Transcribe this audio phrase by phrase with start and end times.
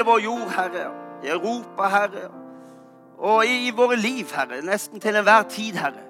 [0.00, 0.90] hele vår jord, Herre.
[1.22, 2.30] I Europa, Herre.
[3.18, 4.62] Og i, våre liv, Herre.
[4.62, 6.06] Nesten til enhver tid, Herre.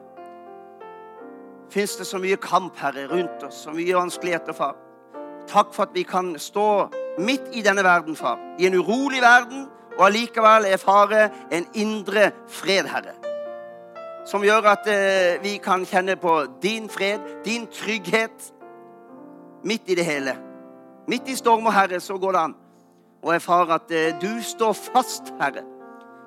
[1.70, 3.64] Fins det så mye kamp, Herre, rundt oss.
[3.64, 4.76] Så mye vanskeligheter, far.
[5.48, 8.38] Takk for at vi kan stå midt i denne verden, far.
[8.58, 9.66] I en urolig verden,
[9.98, 13.18] og allikevel erfare en indre fred, Herre.
[14.26, 18.52] Som gjør at eh, vi kan kjenne på din fred, din trygghet,
[19.64, 20.36] midt i det hele.
[21.08, 22.60] Midt i stormer, Herre, så går det an
[23.22, 25.64] å erfare at eh, du står fast, Herre.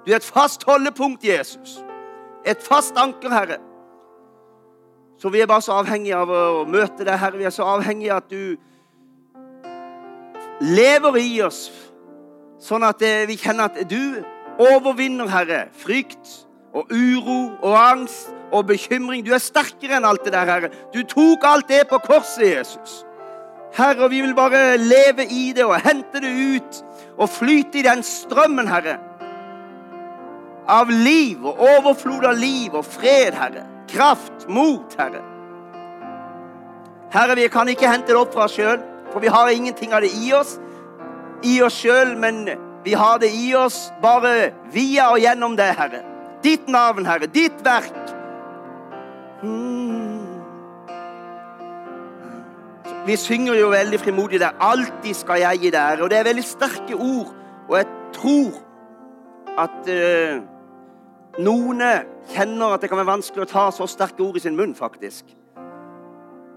[0.05, 1.79] Du er et fast holdepunkt, Jesus.
[2.45, 3.57] Et fast anker, Herre.
[5.17, 7.39] Så vi er bare så avhengige av å møte deg, Herre.
[7.39, 8.57] Vi er så avhengige av at du
[10.63, 11.65] lever i oss,
[12.61, 14.23] sånn at eh, vi kjenner at du
[14.61, 19.23] overvinner, Herre, frykt og uro og angst og bekymring.
[19.25, 20.69] Du er sterkere enn alt det der, Herre.
[20.93, 23.01] Du tok alt det på korset, Jesus.
[23.73, 26.81] Herre, vi vil bare leve i det og hente det ut
[27.17, 28.99] og flyte i den strømmen, Herre.
[30.69, 33.65] Av liv og overflod av liv og fred, Herre.
[33.89, 35.23] Kraft, mot, Herre.
[37.13, 38.79] Herre, vi kan ikke hente det opp fra oss sjøl,
[39.11, 40.55] for vi har ingenting av det i oss.
[41.43, 42.45] I oss sjøl, men
[42.85, 46.01] vi har det i oss bare via og gjennom det, Herre.
[46.45, 47.29] Ditt navn, Herre.
[47.31, 47.93] Ditt verk.
[53.03, 54.55] Vi synger jo veldig frimodig der.
[54.63, 56.01] Alltid skal jeg gi deg.
[56.01, 57.33] Og det er veldig sterke ord.
[57.67, 58.61] Og jeg tror
[59.59, 60.39] at uh,
[61.43, 61.83] noen
[62.31, 65.35] kjenner at det kan være vanskelig å ta så sterke ord i sin munn, faktisk.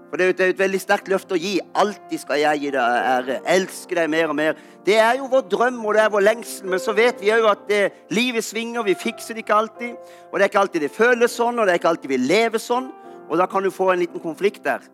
[0.07, 1.57] For det er, er et veldig sterkt løfte å gi.
[1.75, 3.39] Alltid skal jeg gi deg ære.
[3.57, 4.65] Elske deg mer og mer.
[4.87, 7.51] Det er jo vår drøm og det er vår lengsel, men så vet vi òg
[7.51, 7.81] at det,
[8.15, 8.87] livet svinger.
[8.87, 10.13] Vi fikser det ikke alltid.
[10.31, 12.63] Og det er ikke alltid det føles sånn, og det er ikke alltid vi lever
[12.63, 12.87] sånn.
[13.27, 14.87] Og da kan du få en liten konflikt der.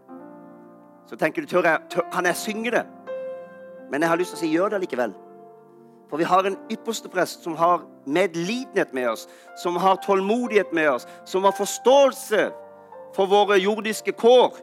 [1.09, 2.83] Så tenker du tør jeg, tør, kan jeg synge det?
[3.91, 5.13] Men jeg har lyst til å si gjør det likevel.
[6.09, 10.89] For vi har en ypperste prest som har medlidenhet med oss, som har tålmodighet med
[10.91, 12.43] oss, som har forståelse
[13.15, 14.57] for våre jordiske kår.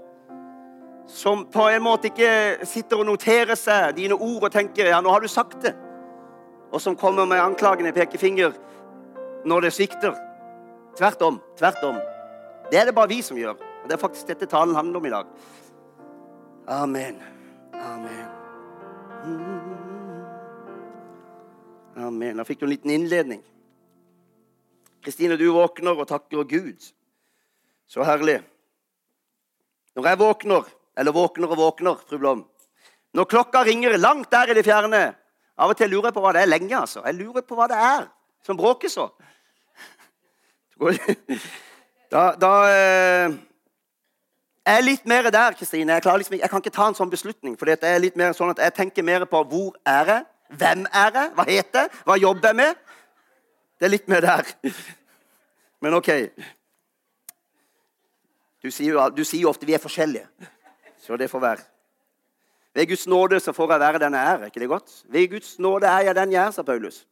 [1.10, 5.10] Som på en måte ikke sitter og noterer seg dine ord og tenker ja, nå
[5.10, 5.74] har du sagt det.
[6.70, 8.54] Og som kommer med anklagende pekefinger
[9.44, 10.14] når det svikter.
[10.98, 11.40] Tvert om.
[11.58, 11.98] Tvert om.
[12.70, 13.58] Det er det bare vi som gjør.
[13.58, 15.26] Og Det er faktisk dette talen handler om i dag.
[16.66, 17.22] Amen.
[17.72, 18.28] Amen.
[21.96, 22.36] Amen.
[22.36, 23.42] Da fikk du en liten innledning.
[25.04, 26.90] Kristine, du våkner og takker Gud.
[27.88, 28.40] Så herlig.
[29.96, 32.44] Når jeg våkner, eller våkner og våkner, fru Blom
[33.12, 35.00] Når klokka ringer langt der i det fjerne
[35.58, 36.76] Av og til lurer jeg på hva det er lenge.
[36.76, 37.02] altså.
[37.04, 38.06] Jeg lurer på hva det er
[38.46, 39.10] som bråker så.
[42.10, 43.34] Da, da eh,
[44.66, 45.96] jeg er litt mer der, Kristine.
[45.96, 47.56] Jeg, liksom, jeg, kan ikke ta en sånn beslutning.
[47.58, 50.26] For det er litt mer sånn at jeg tenker mer på hvor er jeg?
[50.60, 51.32] Hvem er jeg?
[51.36, 52.00] Hva heter jeg?
[52.06, 52.80] Hva jobber jeg med?
[53.80, 54.50] Det er litt mer der.
[55.80, 56.10] Men OK.
[58.60, 60.26] Du sier, jo, du sier jo ofte vi er forskjellige,
[61.00, 61.62] så det får være.
[62.76, 64.44] Ved Guds nåde så får jeg være den jeg er.
[64.46, 64.92] ikke det godt?
[65.08, 67.06] Ved Guds nåde er jeg den jeg er, sa Paulus.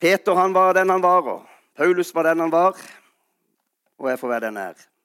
[0.00, 2.74] Peter han var den han var, og Paulus var den han var.
[3.98, 4.95] Og jeg får være den jeg er.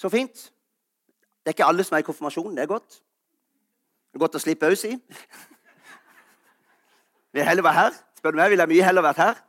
[0.00, 0.52] Så fint.
[1.40, 2.56] Det er ikke alle som er i konfirmasjonen.
[2.56, 3.02] Det er godt.
[4.08, 4.94] Det er godt å slippe aus i.
[7.36, 7.98] Vil heller være her.
[8.16, 9.42] Spør du meg, vil jeg mye heller vært her.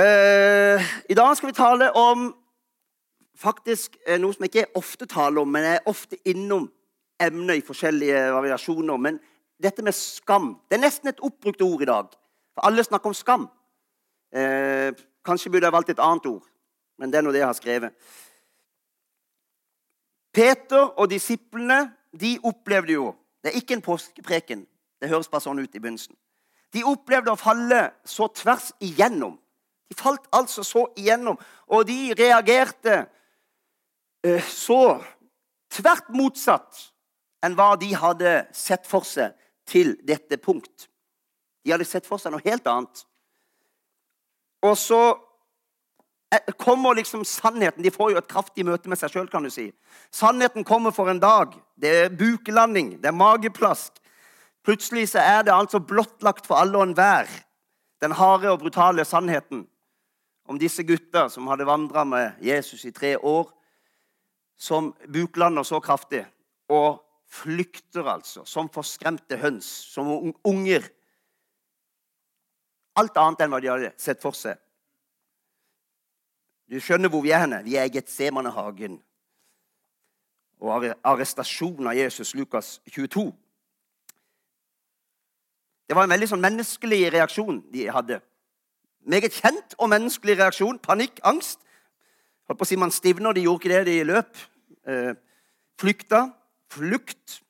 [0.00, 2.30] Uh, I dag skal vi tale om
[3.36, 6.70] faktisk uh, noe som jeg ikke ofte taler om, men jeg er ofte innom
[7.20, 8.96] emner i forskjellige variasjoner.
[8.96, 9.20] Men
[9.60, 12.16] dette med skam Det er nesten et oppbrukt ord i dag.
[12.56, 13.46] For alle snakker om skam.
[14.32, 14.96] Uh,
[15.26, 16.48] kanskje burde jeg valgt et annet ord,
[16.96, 18.10] men det er nå det jeg har skrevet.
[20.32, 24.66] Peter og disiplene de opplevde jo Det er ikke en påskepreken.
[25.00, 26.12] Det høres bare sånn ut i begynnelsen.
[26.76, 29.38] De opplevde å falle så tvers igjennom.
[29.88, 31.38] De falt altså så igjennom,
[31.72, 32.98] og de reagerte
[34.22, 35.00] eh, så
[35.72, 36.82] tvert motsatt
[37.40, 39.32] enn hva de hadde sett for seg
[39.64, 40.90] til dette punkt.
[41.64, 43.06] De hadde sett for seg noe helt annet.
[44.68, 45.00] Og så
[46.58, 47.82] kommer liksom sannheten.
[47.82, 49.70] De får jo et kraftig møte med seg sjøl, kan du si.
[50.14, 51.56] Sannheten kommer for en dag.
[51.74, 53.98] Det er bukelanding, det er mageplask.
[54.66, 57.28] Plutselig så er det altså blottlagt for alle og enhver,
[58.00, 59.66] den harde og brutale sannheten
[60.50, 63.50] om disse gutta som hadde vandra med Jesus i tre år,
[64.58, 66.24] som buklander så kraftig
[66.70, 67.00] og
[67.30, 70.84] flykter, altså, som forskremte høns, som unger.
[72.98, 74.58] Alt annet enn hva de hadde sett for seg.
[76.70, 77.64] Du skjønner hvor vi er henne.
[77.66, 79.00] Vi er i Getsemanehagen.
[80.62, 83.24] Og arrestasjonen av Jesus, Lukas 22.
[85.88, 88.20] Det var en veldig sånn menneskelig reaksjon de hadde.
[89.02, 90.78] Meget kjent og menneskelig reaksjon.
[90.78, 91.58] Panikk, angst.
[92.46, 94.44] Holdt på å si Man stivner, de gjorde ikke det, de løp.
[94.86, 95.10] Eh,
[95.80, 96.22] flykta.
[96.70, 97.40] Flukt.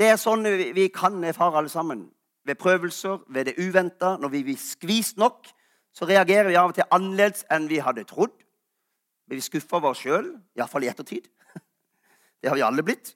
[0.00, 0.42] Det er sånn
[0.74, 2.08] vi kan erfare alle sammen.
[2.42, 4.16] Ved prøvelser, ved det uventa.
[4.18, 5.46] Når vi blir skvist nok,
[5.92, 8.34] så reagerer vi av og til annerledes enn vi hadde trodd.
[9.26, 10.28] Men vi skuffer over oss sjøl,
[10.58, 11.26] iallfall i ettertid.
[12.40, 13.14] Det har vi alle blitt.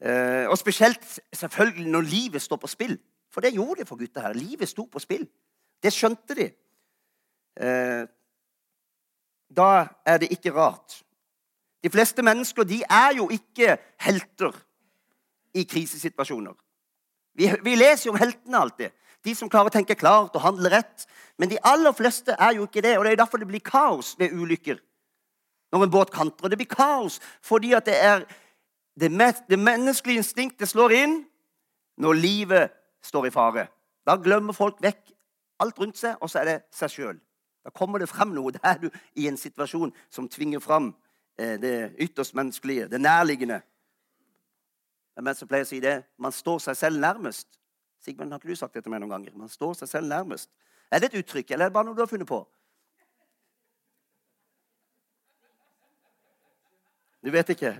[0.00, 2.98] Eh, og spesielt selvfølgelig når livet står på spill.
[3.32, 4.36] For det gjorde det for gutta her.
[4.36, 5.26] Livet sto på spill.
[5.82, 6.46] Det skjønte de.
[7.60, 8.04] Eh,
[9.56, 9.70] da
[10.06, 11.02] er det ikke rart.
[11.84, 14.56] De fleste mennesker de er jo ikke helter
[15.54, 16.54] i krisesituasjoner.
[17.36, 18.90] Vi, vi leser jo om heltene alltid.
[19.26, 21.06] De som klarer å tenke klart og handle rett.
[21.38, 22.96] Men de aller fleste er jo ikke det.
[22.98, 24.78] og Det er derfor det blir kaos ved ulykker.
[25.72, 26.52] Når en båt kantrer.
[26.52, 28.26] Det blir kaos fordi at det er
[28.96, 29.10] det,
[29.50, 31.16] det menneskelige instinktet slår inn
[32.00, 32.72] når livet
[33.04, 33.66] står i fare.
[34.06, 35.02] Da glemmer folk vekk
[35.60, 37.18] alt rundt seg, og så er det seg sjøl.
[37.64, 38.52] Da kommer det frem noe.
[38.54, 38.88] Da er du
[39.18, 40.92] i en situasjon som tvinger frem
[41.38, 41.74] eh, det
[42.04, 43.60] ytterst menneskelige, det nærliggende.
[45.16, 45.96] Det er som pleier å si det?
[46.20, 47.48] Man står seg selv nærmest.
[48.06, 49.34] Sigmund, har ikke du sagt dette med noen ganger?
[49.34, 50.50] Man står seg selv nærmest.
[50.94, 52.38] Er det et uttrykk, eller er det bare noe du har funnet på?
[57.26, 57.72] Du vet ikke.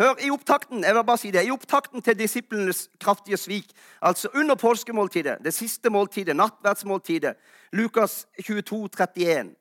[0.00, 3.70] Hør, i opptakten jeg vil bare si det, i opptakten til disiplenes kraftige svik,
[4.02, 7.36] altså under påskemåltidet, det siste måltidet, nattverdsmåltidet,
[7.76, 9.54] Lukas 22, 31,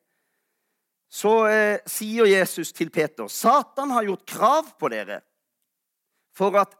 [1.10, 5.22] så eh, sier Jesus til Peter.: Satan har gjort krav på dere
[6.40, 6.78] for at,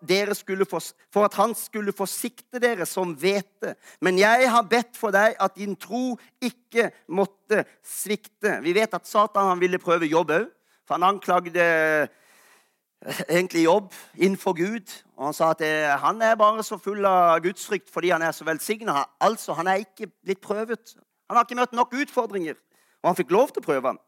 [0.70, 0.80] få,
[1.12, 3.76] for at, han skulle forsikte dere som hvete.
[4.02, 8.60] Men jeg har bedt for deg at din tro ikke måtte svikte.
[8.64, 10.48] Vi vet at Satan ville prøve jobb òg,
[10.88, 14.96] for han anklagde eh, egentlig jobb innenfor Gud.
[15.18, 18.24] Og han sa at det, eh, han er bare så full av gudsfrykt fordi han
[18.24, 19.04] er så velsigna.
[19.20, 20.96] Altså, han er ikke blitt prøvet.
[21.28, 22.56] Han har ikke møtt nok utfordringer,
[23.04, 24.00] og han fikk lov til å prøve ham.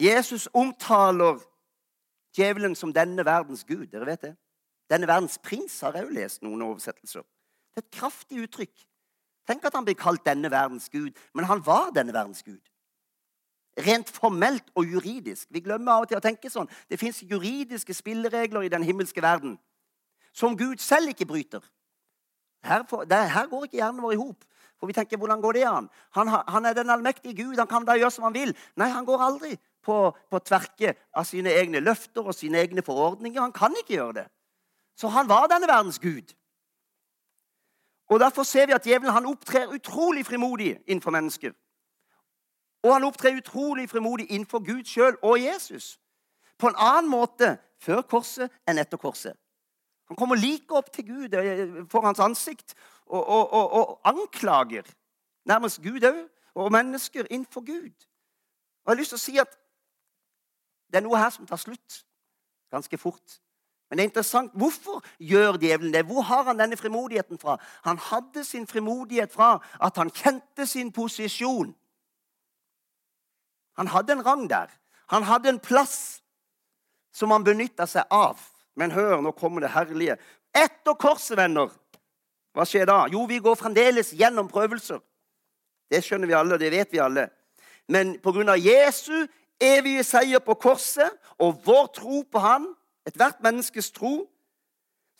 [0.00, 1.38] Jesus omtaler
[2.36, 3.86] djevelen som denne verdens gud.
[3.92, 4.34] Dere vet det?
[4.90, 7.22] Denne verdens prins har jeg jo lest noen oversettelser.
[7.70, 8.86] Det er et kraftig uttrykk.
[9.46, 12.62] Tenk at han blir kalt denne verdens gud, men han var denne verdens gud.
[13.78, 15.46] Rent formelt og juridisk.
[15.50, 16.68] Vi glemmer av og til å tenke sånn.
[16.90, 19.56] Det fins juridiske spilleregler i den himmelske verden
[20.32, 21.62] som Gud selv ikke bryter.
[22.62, 24.44] Her, for, der, her går ikke hjernen vår i hop.
[24.78, 25.88] For vi tenker, hvordan går det an?
[26.16, 27.58] Han, han, er den allmektige Gud.
[27.58, 28.52] Han kan da gjøre som han vil.
[28.76, 33.40] Nei, han går aldri på, på tverke av sine egne løfter og sine egne forordninger.
[33.40, 34.26] Han kan ikke gjøre det.
[34.96, 36.34] Så han var denne verdens gud.
[38.10, 41.52] Og Derfor ser vi at djevelen han opptrer utrolig frimodig innenfor mennesker.
[42.82, 45.98] Og han opptrer utrolig frimodig innenfor Gud sjøl og Jesus.
[46.58, 49.36] På en annen måte før korset enn etter korset.
[50.10, 52.74] Han kommer like opp til Gud eh, for hans ansikt
[53.06, 54.88] og, og, og, og anklager
[55.46, 57.94] nærmest Gud òg, og mennesker innenfor Gud.
[58.84, 59.54] Og Jeg har lyst til å si at
[60.90, 62.02] det er noe her som tar slutt
[62.70, 63.40] ganske fort.
[63.90, 64.52] Men det er interessant.
[64.54, 66.04] Hvorfor gjør djevelen det?
[66.06, 67.56] Hvor har han denne frimodigheten fra?
[67.82, 71.74] Han hadde sin frimodighet fra at han kjente sin posisjon.
[73.76, 74.70] Han hadde en rang der.
[75.10, 76.22] Han hadde en plass
[77.12, 78.38] som han benytta seg av.
[78.78, 80.16] Men hør, nå kommer det herlige.
[80.54, 81.70] Etter korset, venner,
[82.54, 83.04] hva skjer da?
[83.10, 85.00] Jo, vi går fremdeles gjennom prøvelser.
[85.90, 87.26] Det skjønner vi alle, det vet vi alle.
[87.90, 88.54] Men pga.
[88.54, 89.26] Jesu
[89.60, 92.68] evige seier på korset og vår tro på Han,
[93.06, 94.26] ethvert menneskes tro,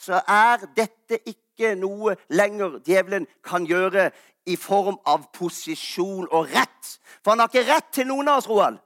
[0.01, 4.11] så er dette ikke noe lenger djevelen kan gjøre
[4.49, 6.95] i form av posisjon og rett.
[7.21, 8.79] For han har ikke rett til noen av oss, Roald.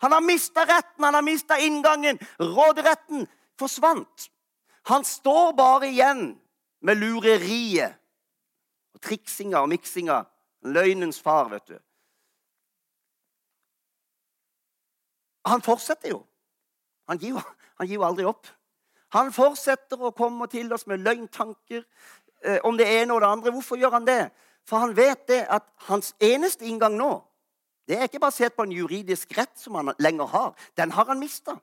[0.00, 2.18] Han har mista retten, han har mista inngangen.
[2.40, 3.26] Råderetten
[3.60, 4.30] forsvant.
[4.88, 6.32] Han står bare igjen
[6.80, 7.98] med lureriet
[8.96, 10.22] og triksinga og miksinga.
[10.64, 11.76] Løgnens far, vet du.
[15.48, 16.22] Han fortsetter jo.
[17.08, 17.40] Han gir
[17.80, 18.44] han gir jo aldri opp.
[19.16, 21.80] Han fortsetter å komme til oss med løgntanker
[22.44, 23.52] eh, om det ene og det andre.
[23.54, 24.28] Hvorfor gjør han det?
[24.68, 27.14] For han vet det at hans eneste inngang nå
[27.88, 30.52] det er ikke basert på en juridisk rett som han lenger har.
[30.78, 31.56] Den har han mista.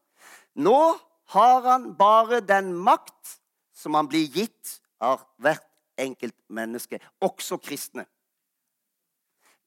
[0.60, 0.98] Nå
[1.32, 3.38] har han bare den makt
[3.72, 5.64] som han blir gitt av hvert
[5.96, 8.04] enkelt menneske, også kristne.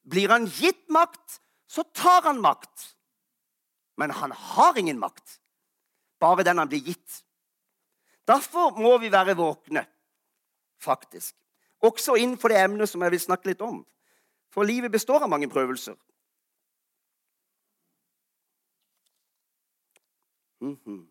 [0.05, 2.91] Blir han gitt makt, så tar han makt.
[3.97, 5.39] Men han har ingen makt,
[6.19, 7.23] bare den han blir gitt.
[8.27, 9.85] Derfor må vi være våkne,
[10.79, 11.35] faktisk.
[11.81, 13.81] Også innenfor det emnet som jeg vil snakke litt om.
[14.53, 15.95] For livet består av mange prøvelser.
[20.61, 21.07] Mm -hmm.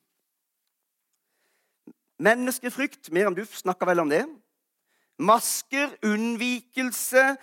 [2.19, 3.13] Menneskefrykt.
[3.13, 4.27] Miriam, du snakka vel om det?
[5.19, 7.37] Masker, unnvikelse,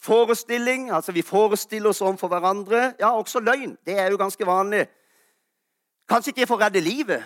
[0.00, 0.90] forestilling.
[0.90, 2.94] Altså vi forestiller oss overfor hverandre.
[3.00, 3.78] Ja, også løgn.
[3.86, 4.86] Det er jo ganske vanlig.
[6.08, 7.22] Kanskje ikke for å redde livet,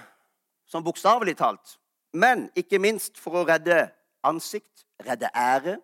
[0.69, 1.78] som bokstavelig talt,
[2.12, 3.87] men ikke minst for å redde
[4.25, 5.78] ansikt, redde ære.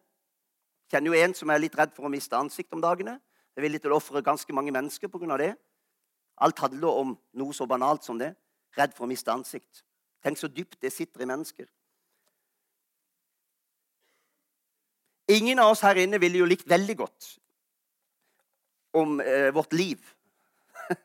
[0.91, 3.17] Kjenner jo en som er litt redd for å miste ansikt om dagene.
[3.55, 5.37] Det er villig til å ofre ganske mange mennesker pga.
[5.39, 5.55] det.
[6.41, 8.35] Alt handler om noe så banalt som det.
[8.77, 9.85] Redd for å miste ansikt.
[10.23, 11.67] Tenk så dypt det sitter i mennesker.
[15.31, 17.35] Ingen av oss her inne ville jo likt veldig godt
[18.99, 20.01] om eh, vårt liv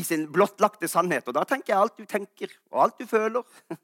[0.00, 1.28] i sin blottlagte sannhet.
[1.28, 3.46] Og da tenker jeg alt du tenker, og alt du føler.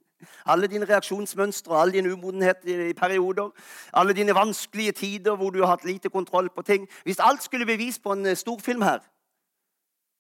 [0.49, 3.51] Alle dine reaksjonsmønstre all din umodenhet i perioder.
[3.93, 6.87] Alle dine vanskelige tider hvor du har hatt lite kontroll på ting.
[7.05, 9.05] Hvis alt skulle bli vist på en eh, storfilm her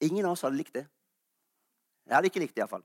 [0.04, 0.84] Ingen av oss hadde likt det.
[2.06, 2.84] Jeg hadde ikke likt det iallfall.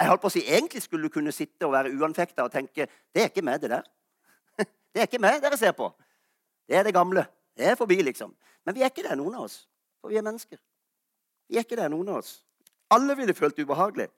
[0.00, 2.86] Jeg holdt på å si, Egentlig skulle du kunne sitte og være uanfekta og tenke
[2.86, 3.86] det er ikke meg, det der.
[4.94, 5.88] Det er ikke meg dere ser på.
[6.68, 7.26] Det er det gamle.
[7.56, 8.34] Det er forbi, liksom.
[8.66, 9.64] Men vi er ikke det, noen av oss.
[10.00, 10.58] For vi er mennesker.
[11.48, 12.36] Vi er ikke det, noen av oss.
[12.94, 14.08] Alle ville følt ubehagelig.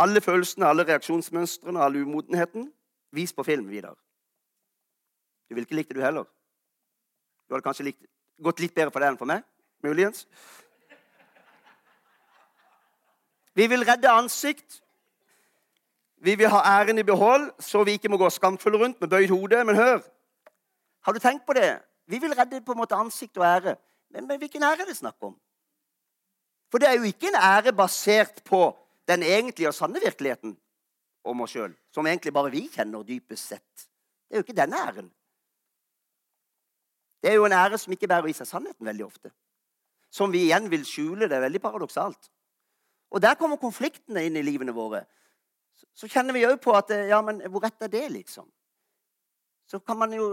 [0.00, 2.70] Alle følelsene, alle reaksjonsmønstrene, all umodenheten.
[3.12, 3.96] Vis på film, Vidar.
[5.48, 6.28] Du ville ikke likt det, du heller.
[7.48, 8.04] Du hadde kanskje likt,
[8.40, 9.44] gått litt bedre for deg enn for meg.
[9.84, 10.26] Muligens.
[13.54, 14.82] Vi vil redde ansikt.
[16.22, 19.28] Vi vil ha æren i behold, så vi ikke må gå skamfulle rundt med bøyd
[19.28, 19.64] hode.
[19.64, 20.00] Men hør,
[21.02, 21.78] har du tenkt på det?
[22.06, 23.76] Vi vil redde på en måte ansikt og ære.
[24.10, 25.36] Men, men hvilken ære er det snakk om?
[26.70, 28.76] For det er jo ikke en ære basert på
[29.08, 30.56] den egentlige og sanne virkeligheten
[31.24, 33.86] om oss sjøl, som egentlig bare vi kjenner dypest sett.
[34.28, 35.08] Det er jo ikke den æren.
[37.22, 39.32] Det er jo en ære som ikke bærer i seg sannheten veldig ofte.
[40.10, 41.28] Som vi igjen vil skjule.
[41.28, 42.30] Det er veldig paradoksalt.
[43.10, 45.04] Og der kommer konfliktene inn i livene våre.
[45.96, 48.46] Så kjenner vi òg på at ja, men hvor rett er det, liksom?
[49.70, 50.26] Så kan man jo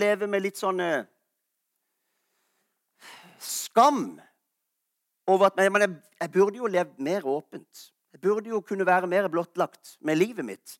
[0.00, 0.80] leve med litt sånn
[3.38, 4.18] skam
[5.28, 7.88] over at men jeg, jeg burde jo levd mer åpent.
[8.12, 10.78] Jeg burde jo kunne være mer blottlagt med livet mitt.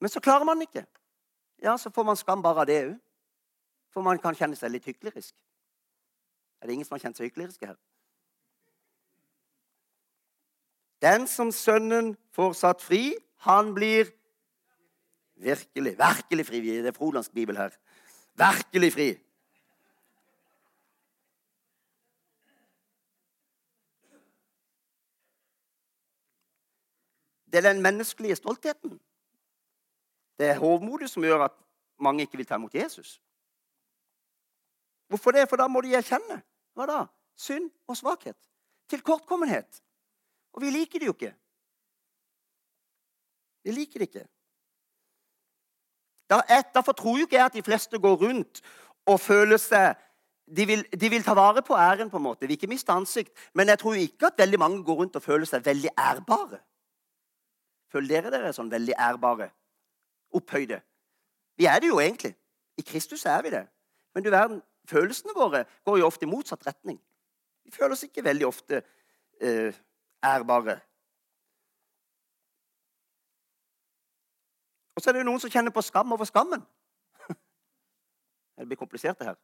[0.00, 0.84] Men så klarer man ikke.
[1.62, 2.94] Ja, så får man skam bare av det òg.
[3.92, 5.34] For man kan kjenne seg litt hyklerisk.
[6.62, 7.76] Er det ingen som har kjent seg hykleriske her?
[11.02, 14.10] Den som Sønnen får satt fri, han blir
[15.34, 16.60] virkelig, virkelig fri.
[16.60, 17.74] Det er frolandsk bibel her.
[18.38, 19.08] Virkelig fri.
[27.52, 29.00] Det er den menneskelige stoltheten.
[30.38, 31.58] Det er hovmodet som gjør at
[32.00, 33.22] mange ikke vil ta imot Jesus.
[35.08, 35.48] Hvorfor det?
[35.48, 36.40] For da må de erkjenne
[36.72, 37.02] hva da?
[37.36, 38.36] synd og svakhet.
[38.88, 39.82] Tilkortkommenhet.
[40.52, 41.34] Og vi liker det jo ikke.
[43.62, 44.28] Vi liker det ikke.
[46.74, 48.62] Derfor tror jo ikke jeg at de fleste går rundt
[49.06, 49.94] og føler seg
[50.56, 52.40] de vil, de vil, ta vare på æren, på en måte.
[52.40, 53.32] Vi vil ikke miste ansikt.
[53.54, 56.58] Men jeg tror ikke at veldig mange går rundt og føler seg veldig ærbare.
[57.92, 59.48] Føler dere dere sånn veldig ærbare?
[60.34, 60.80] Opphøyde?
[61.56, 62.34] Vi er det jo egentlig.
[62.76, 63.62] I Kristus er vi det.
[64.14, 66.98] Men du verden, følelsene våre går jo ofte i motsatt retning.
[67.64, 68.82] Vi føler oss ikke veldig ofte
[69.40, 69.72] eh,
[70.24, 70.80] ærbare.
[74.94, 76.62] Og så er det jo noen som kjenner på skam over skammen.
[78.56, 79.38] Det blir komplisert, det her.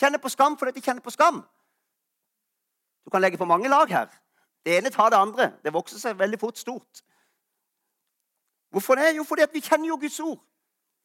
[0.00, 1.42] Kjenner på skam fordi de kjenner på skam.
[3.04, 4.08] Du kan legge på mange lag her.
[4.64, 5.52] Det ene tar det andre.
[5.64, 7.02] Det vokser seg veldig fort stort.
[8.70, 9.16] Hvorfor det?
[9.16, 10.49] Jo, fordi vi kjenner jo Guds ord.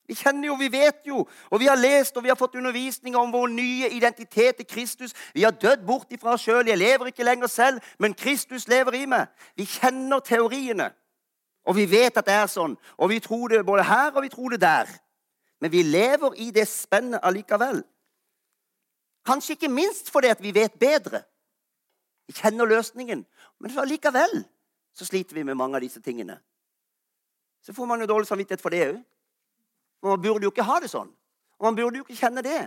[0.08, 3.16] Vi kjenner jo, vi vet jo, og vi har lest og vi har fått undervisning
[3.18, 5.16] om vår nye identitet i Kristus.
[5.34, 6.68] Vi har dødd bort ifra oss sjøl.
[6.70, 9.34] Jeg lever ikke lenger selv, men Kristus lever i meg.
[9.58, 10.92] Vi kjenner teoriene,
[11.66, 12.78] og vi vet at det er sånn.
[13.02, 14.90] Og vi tror det både her og vi tror det der.
[15.62, 17.82] Men vi lever i det spennet allikevel.
[19.26, 21.24] Kanskje ikke minst fordi vi vet bedre.
[22.30, 23.26] Vi kjenner løsningen.
[23.60, 24.44] Men allikevel
[24.94, 26.38] så sliter vi med mange av disse tingene
[27.66, 28.98] så får man jo dårlig samvittighet for det òg.
[30.06, 31.10] Man burde jo ikke ha det sånn.
[31.58, 32.60] Og man burde jo ikke kjenne det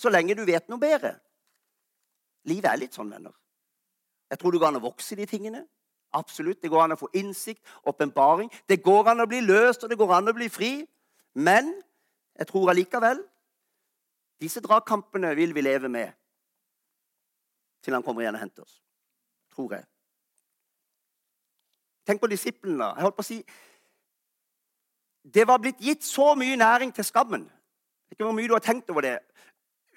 [0.00, 1.16] så lenge du vet noe bedre.
[2.48, 3.34] Livet er litt sånn, venner.
[4.30, 5.64] Jeg tror det går an å vokse i de tingene.
[6.16, 6.60] Absolutt.
[6.62, 8.48] Det går an å få innsikt, åpenbaring.
[8.70, 10.72] Det går an å bli løst, og det går an å bli fri.
[11.34, 11.74] Men
[12.38, 13.20] jeg tror allikevel
[14.40, 16.16] disse dragkampene vil vi leve med
[17.84, 18.78] til han kommer igjen og henter oss.
[19.52, 19.84] Tror jeg.
[22.08, 22.92] Tenk på disiplene.
[22.96, 23.38] Jeg holdt på å si,
[25.24, 27.50] det var blitt gitt så mye næring til skammen.
[28.10, 29.18] Ikke hvor mye du har tenkt over det.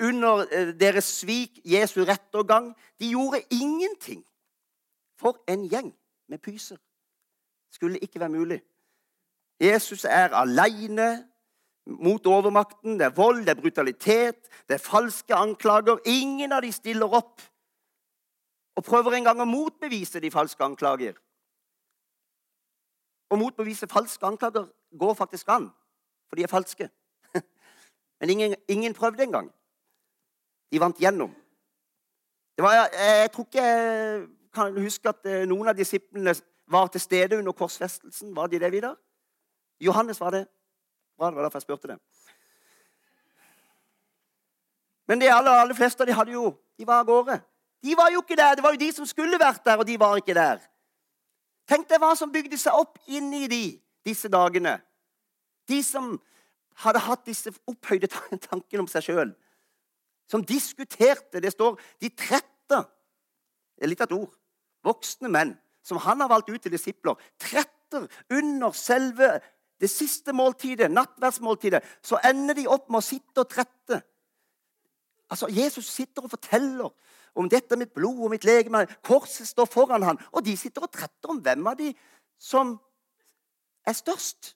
[0.01, 2.73] Under eh, deres svik, Jesu rettergang.
[2.99, 4.25] De gjorde ingenting.
[5.19, 5.93] For en gjeng
[6.29, 6.77] med pyser.
[7.71, 8.61] Skulle ikke være mulig.
[9.61, 11.25] Jesus er aleine
[11.85, 12.99] mot overmakten.
[12.99, 15.97] Det er vold, det er brutalitet, det er falske anklager.
[16.05, 17.41] Ingen av de stiller opp
[18.75, 21.13] og prøver en gang å motbevise de falske anklager.
[23.29, 24.67] Å motbevise falske anklager
[24.99, 25.69] går faktisk an,
[26.29, 26.89] for de er falske.
[28.19, 29.51] Men ingen, ingen prøvde engang.
[30.71, 31.35] De vant gjennom.
[32.57, 36.35] Var, jeg tror ikke jeg kan huske at eh, noen av disiplene
[36.69, 38.35] var til stede under korsfestelsen.
[38.35, 38.95] Var de det, Vidar?
[39.81, 40.45] Johannes var det.
[41.17, 41.97] Bra, det var derfor jeg spurte det.
[45.07, 47.39] Men de aller, aller fleste de hadde jo, de var av gårde.
[47.83, 48.55] De var jo ikke der.
[48.55, 50.61] Det var jo de som skulle vært der, og de var ikke der.
[51.67, 53.65] Tenk deg hva som bygde seg opp inni de
[54.05, 54.77] disse dagene.
[55.69, 56.15] De som
[56.83, 59.33] hadde hatt disse opphøyde tankene om seg sjøl.
[60.29, 61.41] Som diskuterte.
[61.43, 62.79] Det står de trette.
[63.77, 64.31] Det er litt av et ord.
[64.83, 67.19] Voksne menn som han har valgt ut til disipler.
[67.39, 69.35] Tretter under selve
[69.83, 71.83] det siste måltidet, nattverdsmåltidet.
[72.03, 73.99] Så ender de opp med å sitte og trette.
[75.33, 76.91] Altså, Jesus sitter og forteller
[77.35, 78.85] om dette mitt blod og mitt legeme.
[79.03, 81.89] Korset står foran ham, og de sitter og tretter om hvem av de
[82.39, 82.77] som
[83.85, 84.53] er størst.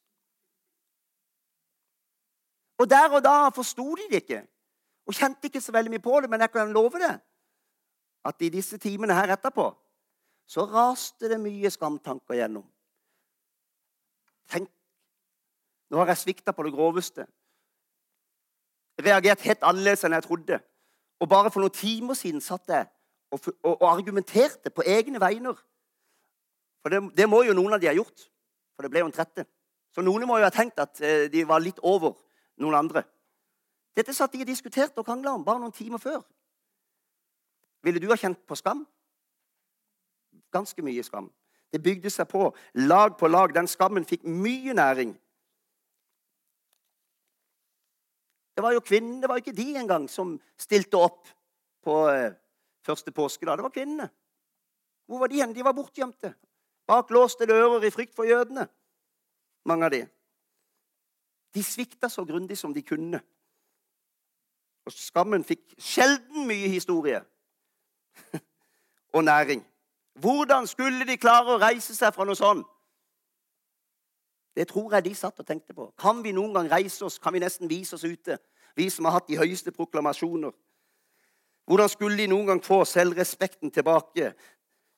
[2.77, 4.43] Og der og da forsto de det ikke
[5.07, 7.13] og kjente ikke så veldig mye på det, men jeg kan love det
[8.27, 9.69] at i disse timene her etterpå
[10.47, 12.65] så raste det mye skamtanker gjennom.
[14.51, 14.69] Tenk,
[15.91, 17.25] nå har jeg svikta på det groveste.
[18.99, 20.59] Reagert helt annerledes enn jeg trodde.
[21.19, 22.87] Og bare for noen timer siden satt jeg
[23.31, 25.57] og, og, og argumenterte på egne vegner.
[26.81, 28.27] For det, det, må jo noen av de ha gjort,
[28.77, 29.47] for det ble jo en trette.
[29.89, 32.13] Så noen må jo ha tenkt at eh, de var litt over
[32.61, 33.01] noen andre.
[33.97, 36.21] Dette satt de og diskuterte og krangla om bare noen timer før.
[37.81, 38.83] Ville du ha kjent på skam?
[40.53, 41.31] Ganske mye skam.
[41.73, 42.51] Det bygde seg på
[42.85, 43.53] lag på lag.
[43.55, 45.15] Den skammen fikk mye næring.
[48.57, 51.27] Det var jo kvinnene, det var jo ikke de engang som stilte opp
[51.85, 52.37] på eh,
[52.85, 53.57] første påskedag.
[53.57, 54.09] Det var kvinnene.
[55.07, 55.53] Hvor var de hen?
[55.53, 56.33] De var bortgjemte.
[56.87, 58.67] Bak låste dører i frykt for jødene,
[59.67, 60.03] mange av de.
[61.53, 63.19] De svikta så grundig som de kunne.
[64.87, 67.19] Og skammen fikk sjelden mye historie
[69.15, 69.65] og næring.
[70.17, 72.65] Hvordan skulle de klare å reise seg fra noe sånt?
[74.57, 75.91] Det tror jeg de satt og tenkte på.
[75.99, 77.19] Kan vi noen gang reise oss?
[77.21, 78.39] Kan vi nesten vise oss ute?
[78.75, 80.55] Vi som har hatt de høyeste proklamasjoner.
[81.67, 84.31] Hvordan skulle de noen gang få selvrespekten tilbake?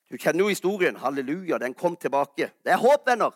[0.07, 0.95] Du kjenner jo historien.
[0.95, 2.51] Halleluja, den kom tilbake.
[2.63, 3.35] Det er håp, venner.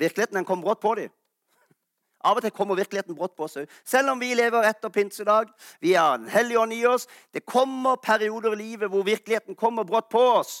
[0.00, 1.12] Virkeligheten den kom brått på dem.
[2.22, 3.70] Av og til kommer virkeligheten brått på oss òg.
[3.84, 5.50] Selv om vi lever etter pinsedag,
[5.82, 7.08] vi har en hellig ånd i oss.
[7.34, 10.60] Det kommer perioder i livet hvor virkeligheten kommer brått på oss.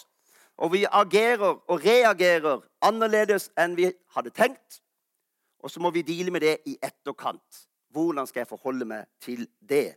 [0.58, 4.80] Og vi agerer og reagerer annerledes enn vi hadde tenkt.
[5.62, 7.62] Og så må vi deale med det i etterkant.
[7.94, 9.94] Hvordan skal jeg forholde meg til det?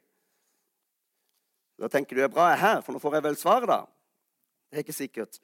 [1.81, 3.67] Da tenker du det er bra jeg er her, for nå får jeg vel svaret,
[3.71, 3.81] da.
[4.69, 5.41] Det er ikke sikkert.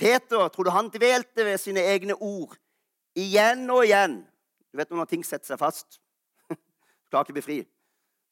[0.00, 2.56] Peter trodde han dvelte ved sine egne ord
[3.20, 4.20] igjen og igjen.
[4.70, 6.00] Du vet når ting setter seg fast.
[6.56, 7.58] Du klarer ikke å bli fri.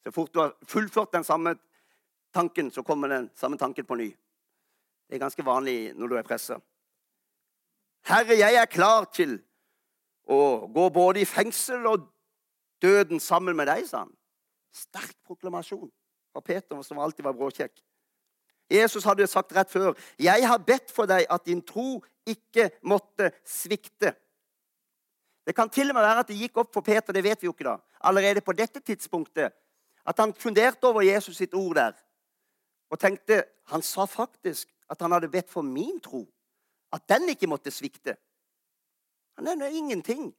[0.03, 1.57] Så fort du har fullført den samme
[2.33, 4.09] tanken, så kommer den samme tanken på ny.
[5.09, 6.59] Det er ganske vanlig når du er pressa.
[8.07, 9.39] Herre, jeg er klar til
[10.29, 12.07] å gå både i fengsel og
[12.81, 14.13] døden sammen med deg, sa han.
[14.71, 15.89] Sterk proklamasjon
[16.31, 17.73] fra Peter, som alltid var bråkjekk.
[18.69, 23.31] Jesus hadde sagt rett før, 'Jeg har bedt for deg at din tro ikke måtte
[23.45, 24.13] svikte'.
[25.49, 27.47] Det kan til og med være at det gikk opp for Peter, det vet vi
[27.47, 29.49] jo ikke da, allerede på dette tidspunktet,
[30.05, 31.95] at han funderte over Jesus sitt ord der
[32.89, 36.27] og tenkte Han sa faktisk at han hadde bedt for min tro.
[36.93, 38.15] At den ikke måtte svikte.
[39.35, 40.35] Han nevner ingenting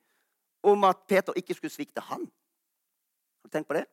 [0.63, 2.21] om at Peter ikke skulle svikte han.
[2.21, 3.85] Har du tenkt på det?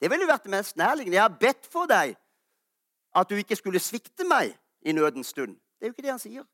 [0.00, 1.16] Det ville vært det mest nærliggende.
[1.16, 2.14] Jeg har bedt for deg
[3.14, 5.56] at du ikke skulle svikte meg i nødens stund.
[5.78, 6.46] Det er jo ikke det han sier.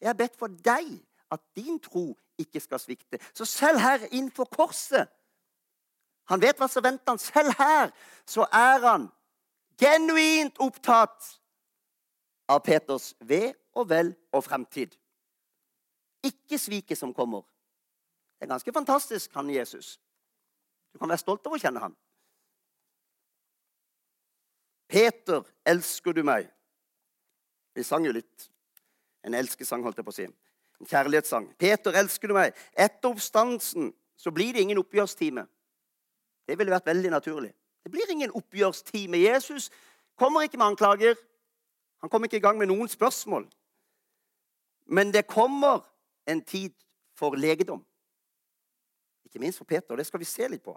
[0.00, 1.00] Jeg har bedt for deg
[1.32, 3.18] at din tro ikke skal svikte.
[3.34, 5.08] Så selv her innenfor korset
[6.30, 7.18] Han vet hva som venter han.
[7.18, 7.90] Selv her
[8.30, 9.08] så er han
[9.76, 11.26] genuint opptatt
[12.48, 14.94] av Peters ve og vel og fremtid.
[16.22, 17.42] Ikke sviket som kommer.
[18.38, 20.00] Det er ganske fantastisk, han Jesus.
[20.92, 21.96] Du kan være stolt over å kjenne han.
[24.92, 26.50] Peter, elsker du meg?
[27.74, 28.48] Vi sang jo litt.
[29.24, 30.26] En elskesang, holdt jeg på å si.
[30.88, 31.48] Kjærlighetssang.
[31.58, 32.56] Peter, elsker du meg?
[32.78, 35.46] Etter oppstandelsen så blir det ingen oppgjørstime.
[36.46, 37.52] Det ville vært veldig naturlig.
[37.84, 39.18] Det blir ingen oppgjørstime.
[39.18, 39.70] Jesus
[40.18, 41.14] kommer ikke med anklager.
[42.00, 43.46] Han kommer ikke i gang med noen spørsmål.
[44.86, 45.80] Men det kommer
[46.26, 46.70] en tid
[47.14, 47.84] for legedom.
[49.24, 49.96] Ikke minst for Peter.
[49.96, 50.74] Det skal vi se litt på.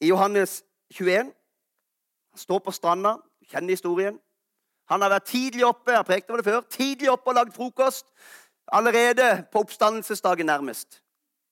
[0.00, 1.32] I Johannes 21
[2.32, 3.16] Han står på stranda.
[3.40, 4.20] Du kjenner historien.
[4.88, 7.52] Han har vært tidlig oppe jeg har prekt om det før, tidlig oppe og lagd
[7.54, 8.06] frokost.
[8.66, 11.02] Allerede på oppstandelsesdagen nærmest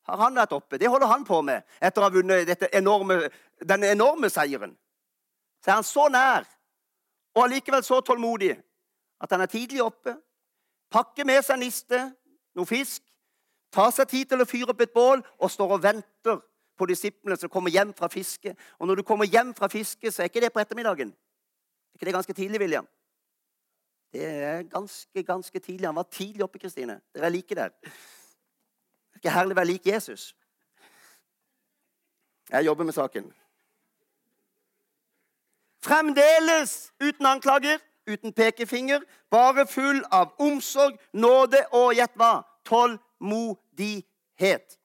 [0.08, 0.78] har han vært oppe.
[0.78, 3.28] Det holder han på med etter å ha vunnet enorme,
[3.62, 4.72] denne enorme seieren.
[5.60, 6.46] Så er han så nær
[7.36, 8.54] og allikevel så tålmodig
[9.20, 10.16] at han er tidlig oppe,
[10.90, 11.98] pakker med seg niste,
[12.56, 13.02] noe fisk,
[13.70, 16.40] tar seg tid til å fyre opp et bål og står og venter
[16.80, 18.54] på disiplene som kommer hjem fra fiske.
[18.80, 21.12] Og når du kommer hjem fra fiske, så er ikke det på ettermiddagen.
[21.12, 22.88] Er ikke det ganske tidlig, William?
[24.12, 25.88] Det er ganske, ganske tidlig.
[25.88, 27.00] Han var tidlig oppe, Kristine.
[27.14, 27.68] Dere er like der.
[27.68, 30.34] Det er ikke herlig å være lik Jesus.
[32.50, 33.30] Jeg jobber med saken.
[35.84, 42.42] Fremdeles uten anklager, uten pekefinger, bare full av omsorg, nåde og gjett hva?
[42.66, 44.78] Tålmodighet.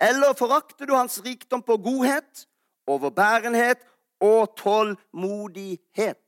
[0.00, 2.46] Eller forakter du hans rikdom på godhet,
[2.86, 3.82] overbærenhet
[4.20, 6.21] og tålmodighet?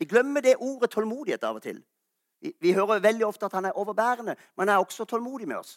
[0.00, 1.82] Vi glemmer det ordet tålmodighet av og til.
[2.40, 5.60] Vi, vi hører veldig ofte at han er overbærende, men han er også tålmodig med
[5.60, 5.76] oss.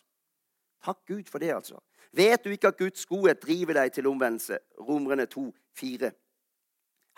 [0.83, 1.79] Takk Gud for det, altså.
[2.15, 4.59] Vet du ikke at Guds godhet driver deg til omvendelse?
[4.79, 6.11] Romerne 2, 4.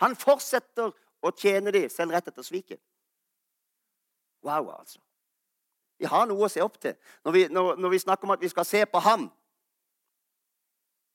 [0.02, 0.90] Han fortsetter
[1.22, 2.80] å tjene dem selv rett etter sviket.
[4.42, 4.98] Wow, altså.
[5.98, 6.96] Vi har noe å se opp til.
[7.24, 9.30] Når vi, når, når vi snakker om at vi skal se på ham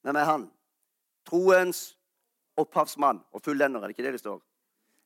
[0.02, 0.48] Hvem er han?
[1.30, 1.92] Troens
[2.58, 4.40] opphavsmann og fullender, er det ikke det det står?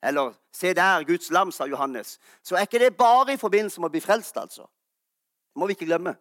[0.05, 2.19] Eller 'Se der, Guds lam', sa Johannes.
[2.43, 4.61] Så er ikke det bare i forbindelse med å bli frelst, altså.
[4.61, 6.15] Det må vi ikke glemme.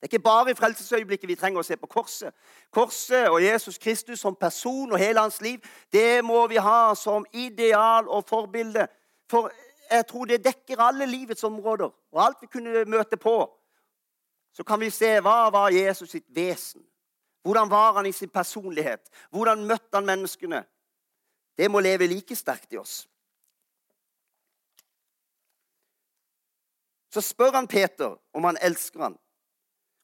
[0.00, 2.34] Det er ikke bare i frelsesøyeblikket vi trenger å se på korset.
[2.70, 5.58] Korset og Jesus Kristus som person og hele hans liv,
[5.92, 8.86] det må vi ha som ideal og forbilde.
[9.30, 9.50] For
[9.90, 13.50] jeg tror det dekker alle livets områder og alt vi kunne møte på.
[14.54, 16.82] Så kan vi se hva var Jesus sitt vesen.
[17.42, 19.10] Hvordan var han i sin personlighet?
[19.30, 20.64] Hvordan møtte han menneskene?
[21.58, 23.08] Det må leve like sterkt i oss.
[27.12, 29.18] Så spør han Peter om han elsker han.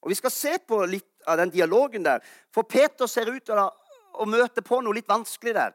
[0.02, 2.20] Og Vi skal se på litt av den dialogen der.
[2.52, 5.72] For Peter ser ut til å møte på noe litt vanskelig der.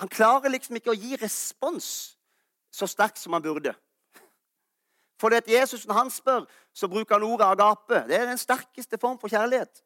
[0.00, 2.16] Han klarer liksom ikke å gi respons
[2.72, 3.74] så sterkt som han burde.
[5.20, 8.06] For det at Jesus, når han spør, så bruker han ordet agape.
[8.08, 9.82] Det er den sterkeste form for kjærlighet.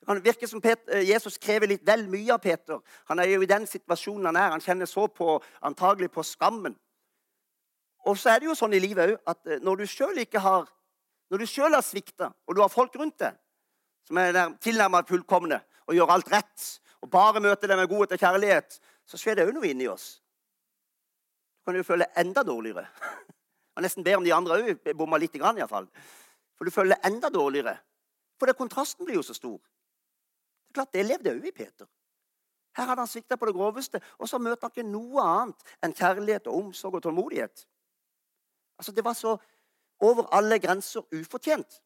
[0.00, 2.80] Det kan virke som Peter, eh, Jesus krever litt vel mye av Peter.
[3.08, 4.50] Han er jo i den situasjonen han er.
[4.50, 6.74] Han kjenner så på, antagelig på skammen.
[8.04, 10.70] Og så er det jo sånn i livet òg at eh, når du sjøl har
[11.32, 13.38] når du sjøl har svikta, og du har folk rundt deg
[14.04, 15.56] som er tilnærmet fullkomne
[15.88, 16.66] og gjør alt rett,
[17.00, 18.76] og bare møter deg med godhet og kjærlighet,
[19.08, 20.20] så skjer det òg noe inni oss.
[21.58, 22.84] Du kan jo føle enda dårligere.
[23.74, 25.88] Og nesten bedre om de andre òg bomma litt, iallfall.
[26.54, 27.74] For du føler enda dårligere.
[28.38, 29.58] For det, kontrasten blir jo så stor.
[29.58, 31.88] Det er klart, det levde òg i Peter.
[32.76, 35.96] Her hadde han svikta på det groveste, og så møter han ikke noe annet enn
[35.96, 37.64] kjærlighet og omsorg og tålmodighet.
[38.78, 39.36] Altså, Det var så
[40.00, 41.82] over alle grenser ufortjent.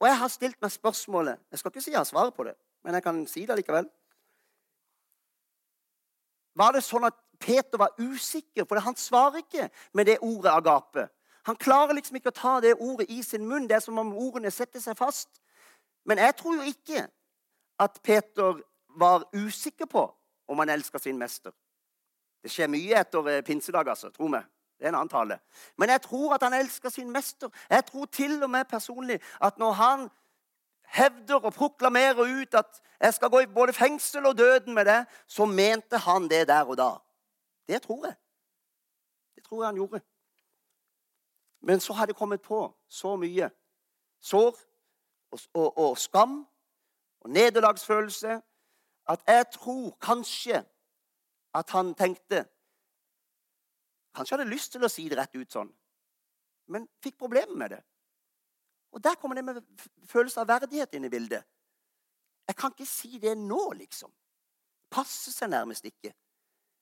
[0.00, 2.54] Og jeg har stilt meg spørsmålet Jeg skal ikke si jeg har svaret på det,
[2.84, 3.88] men jeg kan si det likevel.
[6.58, 8.66] Var det sånn at Peter var usikker?
[8.66, 11.08] For han svarer ikke med det ordet agape.
[11.46, 13.68] Han klarer liksom ikke å ta det ordet i sin munn.
[13.68, 15.28] Det er som om ordene setter seg fast.
[16.04, 17.06] Men jeg tror jo ikke
[17.78, 18.58] at Peter
[18.98, 20.02] var usikker på
[20.48, 21.54] om han elska sin mester.
[22.42, 24.10] Det skjer mye etter eh, pinsedag, altså.
[24.14, 24.46] Tro meg.
[24.78, 25.38] Det er en annen tale.
[25.76, 27.48] Men jeg tror at han elsker sin mester.
[27.70, 30.10] Jeg tror til og med personlig at når han
[30.84, 35.06] hevder og proklamerer ut at 'jeg skal gå i både fengsel og døden med det',
[35.26, 36.90] så mente han det der og da.
[37.68, 38.14] Det tror jeg.
[39.34, 40.00] Det tror jeg han gjorde.
[41.60, 43.50] Men så har det kommet på så mye
[44.20, 44.58] sår
[45.30, 46.46] og, og, og skam
[47.20, 48.40] og nederlagsfølelse
[49.08, 50.64] at jeg tror kanskje
[51.54, 52.44] at han tenkte
[54.18, 55.68] Kanskje hadde lyst til å si det rett ut sånn,
[56.74, 57.82] men fikk problemer med det.
[58.90, 59.60] Og Der kommer det med
[60.08, 61.44] følelse av verdighet inn i bildet.
[62.48, 64.10] Jeg kan ikke si det nå, liksom.
[64.90, 66.10] Passer seg nærmest ikke.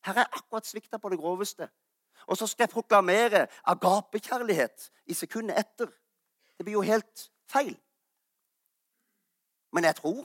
[0.06, 1.68] Her er akkurat svikta på det groveste.
[2.26, 5.90] Og så skal jeg proklamere agapekjærlighet i sekundet etter.
[6.56, 7.74] Det blir jo helt feil.
[9.74, 10.24] Men jeg tror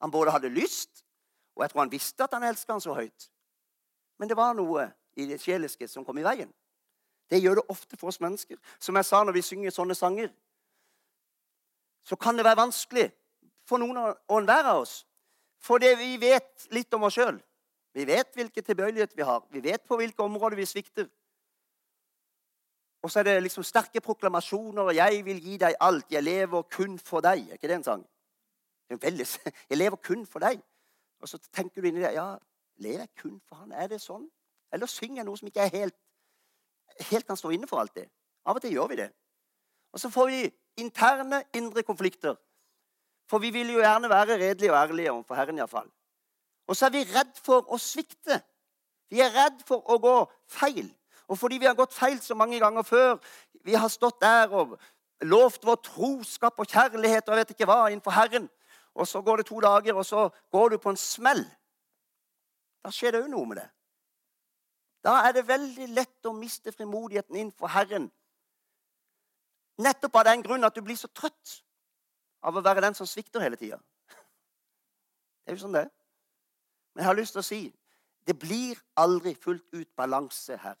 [0.00, 1.04] han både hadde lyst,
[1.58, 3.28] og jeg tror han visste at han elska han så høyt.
[4.18, 4.86] Men det var noe
[5.18, 6.50] i det sjeliske som kom i veien.
[7.28, 8.56] Det gjør det ofte for oss mennesker.
[8.80, 10.30] Som jeg sa når vi synger sånne sanger,
[12.06, 13.10] så kan det være vanskelig
[13.68, 15.02] for noen og enhver av oss.
[15.60, 17.36] Fordi vi vet litt om oss sjøl.
[17.92, 19.42] Vi vet hvilke tilbøyelighet vi har.
[19.50, 21.08] Vi vet på hvilke områder vi svikter.
[23.02, 24.92] Og så er det liksom sterke proklamasjoner.
[24.92, 26.06] 'Jeg vil gi deg alt.
[26.10, 28.06] Jeg lever kun for deg.' Er ikke det en sang?
[28.88, 29.26] Det er veldig,
[29.70, 30.62] jeg lever kun for deg.
[31.20, 32.36] Og så tenker du inni deg ja,
[32.76, 33.72] lever jeg kun for han?
[33.72, 34.28] Er det sånn?
[34.72, 35.96] Eller synger noe som ikke er helt,
[37.10, 38.08] helt kan stå inne for alltid.
[38.48, 39.08] Av og til gjør vi det.
[39.92, 40.42] Og så får vi
[40.82, 42.36] interne, indre konflikter.
[43.28, 45.88] For vi vil jo gjerne være redelige og ærlige overfor Herren iallfall.
[46.68, 48.40] Og så er vi redd for å svikte.
[49.08, 50.14] Vi er redd for å gå
[50.52, 50.88] feil.
[51.28, 53.18] Og fordi vi har gått feil så mange ganger før,
[53.64, 54.76] vi har stått der og
[55.28, 58.46] lovt vår troskap og kjærlighet og jeg vet ikke hva innenfor Herren,
[58.94, 61.42] og så går det to dager, og så går du på en smell.
[62.84, 63.66] Da skjer det òg noe med det.
[65.04, 68.08] Da er det veldig lett å miste frimodigheten innenfor Herren.
[69.78, 71.60] Nettopp av den grunn at du blir så trøtt
[72.42, 73.78] av å være den som svikter hele tida.
[75.44, 75.86] Det er jo sånn det.
[76.94, 77.60] Men jeg har lyst til å si
[78.28, 80.76] det blir aldri fullt ut balanse her.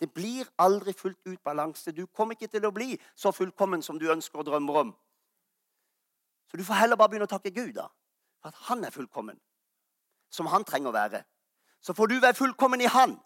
[0.00, 1.92] Det blir aldri fullt ut balanse.
[1.92, 4.90] Du kommer ikke til å bli så fullkommen som du ønsker og drømmer om.
[6.50, 7.86] Så du får heller bare begynne å takke Gud da,
[8.42, 9.38] for at han er fullkommen.
[10.34, 11.22] Som han trenger å være.
[11.84, 13.18] Så får du være fullkommen i han.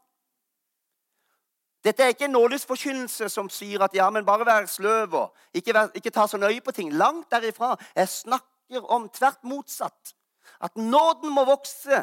[1.84, 5.74] Dette er ikke en nådesforkynnelse som sier at ja, men bare vær sløv og ikke,
[5.74, 6.90] vær, ikke ta så nøye på ting.
[6.92, 7.76] Langt derifra.
[7.94, 10.14] Jeg snakker om tvert motsatt.
[10.60, 12.02] At nåden må vokse.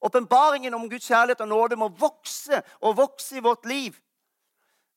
[0.00, 4.00] Åpenbaringen om Guds kjærlighet og nåde må vokse og vokse i vårt liv.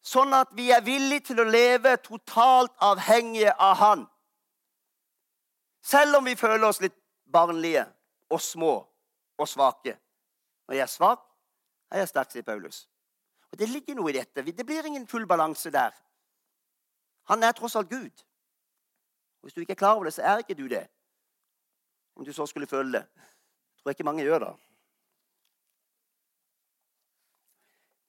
[0.05, 4.07] Sånn at vi er villige til å leve totalt avhengige av Han.
[5.83, 7.83] Selv om vi føler oss litt barnlige
[8.31, 8.73] og små
[9.37, 9.97] og svake.
[10.67, 11.19] Når jeg er svak,
[11.91, 12.89] er jeg sterk, sier Paulus.
[13.51, 14.41] Og Det ligger noe i dette.
[14.43, 15.91] Det blir ingen full balanse der.
[17.29, 18.25] Han er tross alt Gud.
[19.41, 20.87] Hvis du ikke er klar over det, så er ikke du det.
[22.15, 23.05] Om du så skulle føle det.
[23.15, 24.53] Jeg tror ikke mange gjør det.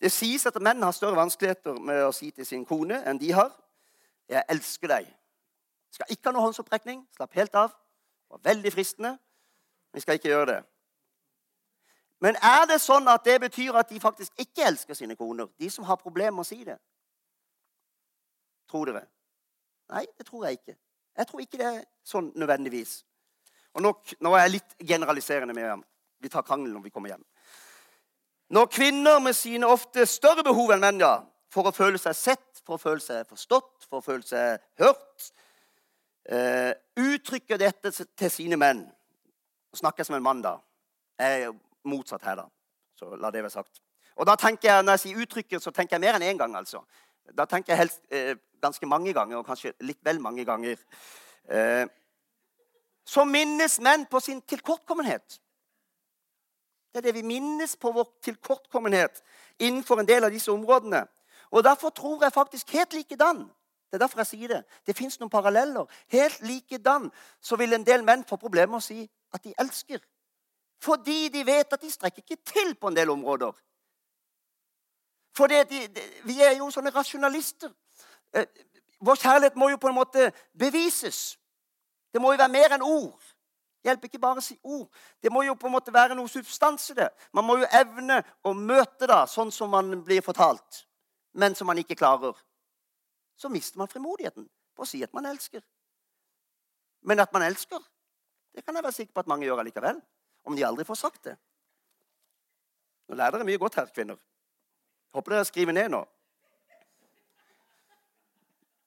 [0.01, 3.33] Det sies at menn har større vanskeligheter med å si til sin kone enn de
[3.33, 3.53] har.
[4.29, 5.15] 'Jeg elsker deg.'
[5.91, 7.07] Skal ikke ha noe håndsopprekning.
[7.17, 7.71] Slapp helt av.
[7.71, 9.19] Det var veldig fristende.
[9.93, 10.65] Vi skal ikke gjøre det.
[12.21, 15.51] Men er det sånn at det betyr at de faktisk ikke elsker sine koner?
[15.61, 16.79] De som har problemer med å si det?
[18.71, 19.05] Tror dere?
[19.93, 20.77] Nei, det tror jeg ikke.
[21.17, 22.99] Jeg tror ikke det er sånn nødvendigvis.
[23.77, 23.93] Og nå,
[24.25, 25.85] nå er jeg litt generaliserende med ham.
[26.21, 27.25] Vi tar krangelen når vi kommer hjem.
[28.57, 31.19] Når kvinner med sine ofte større behov enn menn, ja,
[31.53, 35.29] for å føle seg sett, for å føle seg forstått, for å føle seg hørt,
[36.33, 40.55] uh, uttrykker dette til sine menn Nå snakker jeg som en mann, da.
[41.21, 41.51] Jeg
[41.87, 42.47] motsatt her, da.
[42.97, 43.81] Så la det være sagt.
[44.17, 46.57] Og da tenker jeg, Når jeg sier uttrykket, så tenker jeg mer enn én gang.
[46.57, 46.85] altså.
[47.37, 50.77] Da tenker jeg helst eh, ganske mange ganger, og kanskje litt vel mange ganger.
[51.49, 51.87] Eh,
[53.07, 55.41] så minnes menn på sin tilkortkommenhet.
[56.93, 59.23] Det er det vi minnes på vår tilkortkommenhet
[59.59, 61.07] innenfor en del av disse områdene.
[61.51, 63.45] Og Derfor tror jeg faktisk helt likedan.
[63.91, 64.63] Det er derfor jeg sier det.
[64.87, 65.87] Det fins noen paralleller.
[66.09, 70.01] Helt likedan så vil en del menn få problemer med å si at de elsker.
[70.87, 73.53] Fordi de vet at de strekker ikke til på en del områder.
[75.37, 77.73] For de, de, vi er jo sånne rasjonalister.
[78.33, 78.47] Eh,
[79.05, 81.37] vår kjærlighet må jo på en måte bevises.
[82.13, 83.27] Det må jo være mer enn ord.
[83.83, 84.87] Det hjelper ikke bare å si ord.
[85.23, 87.11] Det må jo på en måte være noe substans i det.
[87.37, 90.87] Man må jo evne å møte det sånn som man blir fortalt,
[91.37, 92.35] men som man ikke klarer.
[93.37, 95.61] Så mister man frimodigheten på å si at man elsker.
[97.07, 97.83] Men at man elsker,
[98.57, 100.01] det kan jeg være sikker på at mange gjør allikevel
[100.47, 101.37] om de aldri får sagt det.
[103.07, 104.19] Nå lærer dere mye godt her, kvinner.
[105.15, 106.03] Håper dere skriver ned nå.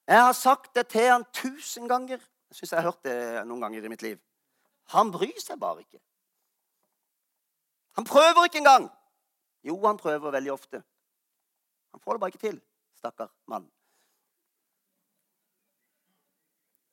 [0.09, 2.21] Jeg har sagt det til han tusen ganger.
[2.49, 4.17] Jeg syns jeg har hørt det noen ganger i mitt liv.
[4.95, 5.99] Han bryr seg bare ikke.
[7.99, 8.87] Han prøver ikke engang.
[9.63, 10.81] Jo, han prøver veldig ofte.
[11.91, 12.61] Han får det bare ikke til,
[12.97, 13.67] stakkar mann.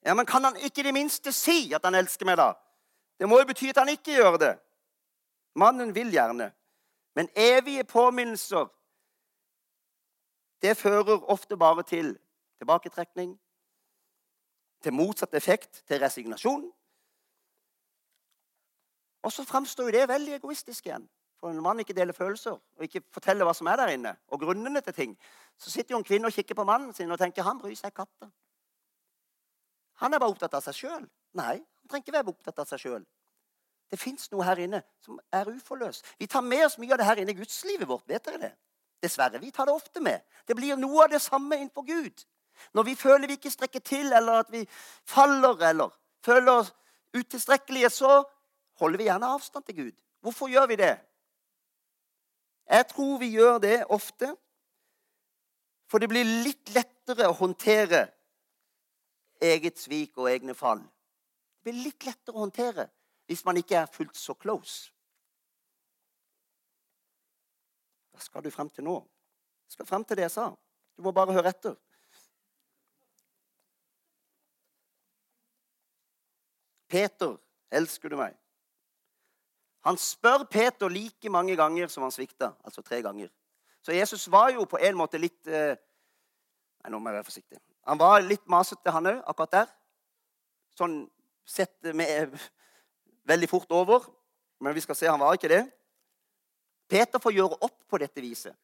[0.05, 2.53] Ja, Men kan han ikke i det minste si at han elsker meg, da?
[3.19, 4.53] Det må jo bety at han ikke gjør det.
[5.57, 6.51] Mannen vil gjerne.
[7.17, 8.67] Men evige påminnelser,
[10.63, 12.19] det fører ofte bare til
[12.59, 13.41] tilbaketrekning,
[14.83, 16.73] til motsatt effekt, til resignasjon.
[19.23, 21.09] Og så framstår jo det veldig egoistisk igjen.
[21.41, 24.41] For når man ikke deler følelser og ikke forteller hva som er der inne, og
[24.41, 25.17] grunnene til ting,
[25.59, 27.95] så sitter jo en kvinne og kikker på mannen sin og tenker han bryr seg
[27.97, 28.29] katta.
[30.01, 31.09] Han er bare opptatt av seg sjøl.
[31.37, 33.03] Nei, han trenger ikke være opptatt av seg sjøl.
[33.87, 36.05] Det fins noe her inne som er uforløst.
[36.19, 38.09] Vi tar med oss mye av det her inne i gudslivet vårt.
[38.09, 38.53] vet dere det?
[39.03, 39.39] Dessverre.
[39.39, 40.25] Vi tar det ofte med.
[40.47, 42.25] Det blir noe av det samme innenfor Gud.
[42.75, 44.65] Når vi føler vi ikke strekker til, eller at vi
[45.07, 45.95] faller, eller
[46.25, 46.73] føler oss
[47.15, 48.25] utilstrekkelige, så
[48.81, 50.03] holder vi gjerne avstand til Gud.
[50.21, 50.97] Hvorfor gjør vi det?
[52.67, 54.35] Jeg tror vi gjør det ofte
[55.87, 58.07] for det blir litt lettere å håndtere
[59.43, 60.83] eget svik og egne fall.
[61.67, 62.87] Blir litt lettere å håndtere
[63.27, 64.93] hvis man ikke er fullt så close.
[68.15, 69.01] Hva skal du frem til nå?
[69.67, 70.45] Jeg skal frem til det jeg sa.
[70.95, 71.75] Du må bare høre etter.
[76.87, 77.35] Peter,
[77.75, 78.37] elsker du meg?
[79.91, 83.29] Han spør Peter like mange ganger som han svikta, altså tre ganger.
[83.83, 87.59] Så Jesus var jo på en måte litt eh, Nei, nå må jeg være forsiktig.
[87.91, 89.71] Han var litt masete, han òg, akkurat der.
[90.79, 91.01] Sånn
[91.47, 92.35] sett med
[93.27, 94.07] veldig fort over.
[94.61, 95.63] Men vi skal se, han var ikke det.
[96.89, 98.55] Peter får gjøre opp på dette viset.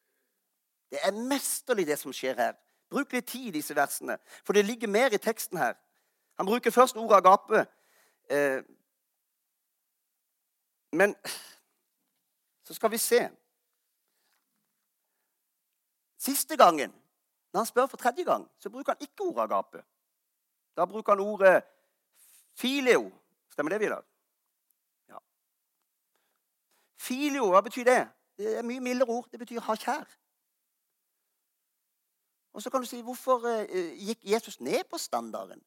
[0.91, 2.53] Det er mesterlig, det som skjer her.
[2.89, 5.73] Bruk litt tid i disse versene, for det ligger mer i teksten her.
[6.37, 7.65] Han bruker først ordet agape.
[8.29, 8.61] Eh,
[10.93, 11.15] men
[12.63, 13.29] så skal vi se.
[16.17, 16.93] Siste gangen,
[17.53, 19.83] når han spør for tredje gang, så bruker han ikke ordet agape.
[20.77, 21.63] Da bruker han ordet
[22.57, 23.11] filio.
[23.51, 24.03] Stemmer det, Vidar?
[25.09, 25.19] Ja.
[26.99, 28.01] Filio, hva betyr det?
[28.37, 29.27] Det er mye mildere ord.
[29.31, 30.07] Det betyr ha kjær.
[32.53, 35.61] Og så kan du si hvorfor eh, gikk Jesus ned på standarden?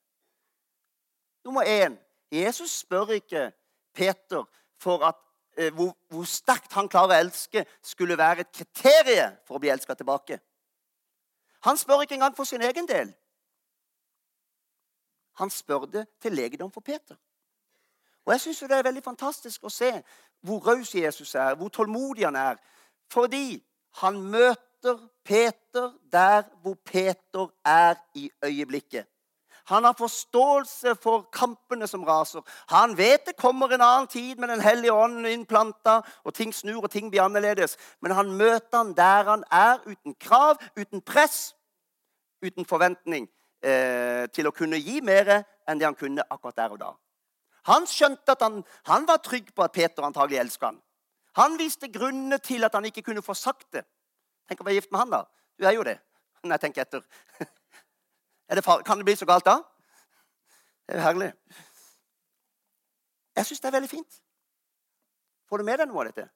[1.45, 1.99] Nummer én
[2.33, 3.53] Jesus spør ikke
[3.95, 4.45] Peter
[4.79, 5.15] for at
[5.57, 9.71] eh, hvor, hvor, sterkt han klarer å elske, skulle være et kriterium for å bli
[9.71, 10.39] elska tilbake.
[11.67, 13.15] Han spør ikke engang for sin egen del.
[15.39, 17.17] Han spør det til legedom for Peter.
[18.27, 19.93] Og Jeg syns det er veldig fantastisk å se
[20.47, 22.57] hvor raus Jesus er, hvor tålmodig han er.
[23.11, 23.63] Fordi
[24.03, 29.07] han møter Peter der hvor Peter er i øyeblikket.
[29.67, 32.41] Han har forståelse for kampene som raser.
[32.71, 36.83] Han vet det kommer en annen tid med Den hellige ånd innplanta, og ting snur
[36.83, 37.77] og ting blir annerledes.
[38.01, 41.57] Men han møter han der han er, uten krav, uten press,
[42.43, 43.29] uten forventning
[43.63, 45.33] eh, til å kunne gi mer
[45.67, 46.91] enn det han kunne akkurat der og da.
[47.67, 50.83] Han skjønte at han, han var trygg på at Peter antagelig elsket han.
[51.37, 53.85] Han viste grunnene til at han ikke kunne få sagt det.
[54.49, 55.25] Tenk å være gift med han, da.
[55.59, 55.99] Du er jo det.
[56.47, 57.03] Nei, tenk etter.
[58.47, 59.57] Det kan det bli så galt da?
[60.87, 61.33] Det er jo herlig.
[63.37, 64.19] Jeg syns det er veldig fint.
[65.51, 66.29] Får du med deg noe av dette?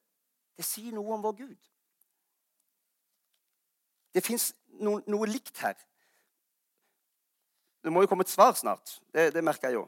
[0.58, 1.68] Det sier noe om vår Gud.
[4.10, 4.50] Det fins
[4.82, 5.78] noe, noe, likt her.
[7.84, 9.00] Det må jo komme et svar snart.
[9.14, 9.86] Det, det merker jeg jo.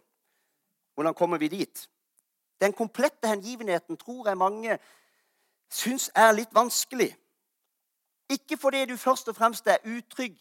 [0.95, 1.89] Hvordan kommer vi dit?
[2.61, 4.79] Den komplette hengivenheten tror jeg mange
[5.73, 7.11] syns er litt vanskelig.
[8.31, 10.37] Ikke fordi du først og fremst er utrygg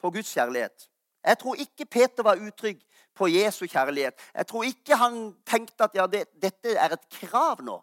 [0.00, 0.90] på Guds kjærlighet.
[1.24, 2.80] Jeg tror ikke Peter var utrygg
[3.14, 4.14] på Jesu kjærlighet.
[4.34, 7.80] Jeg tror ikke han tenkte at ja, det, dette er et krav nå.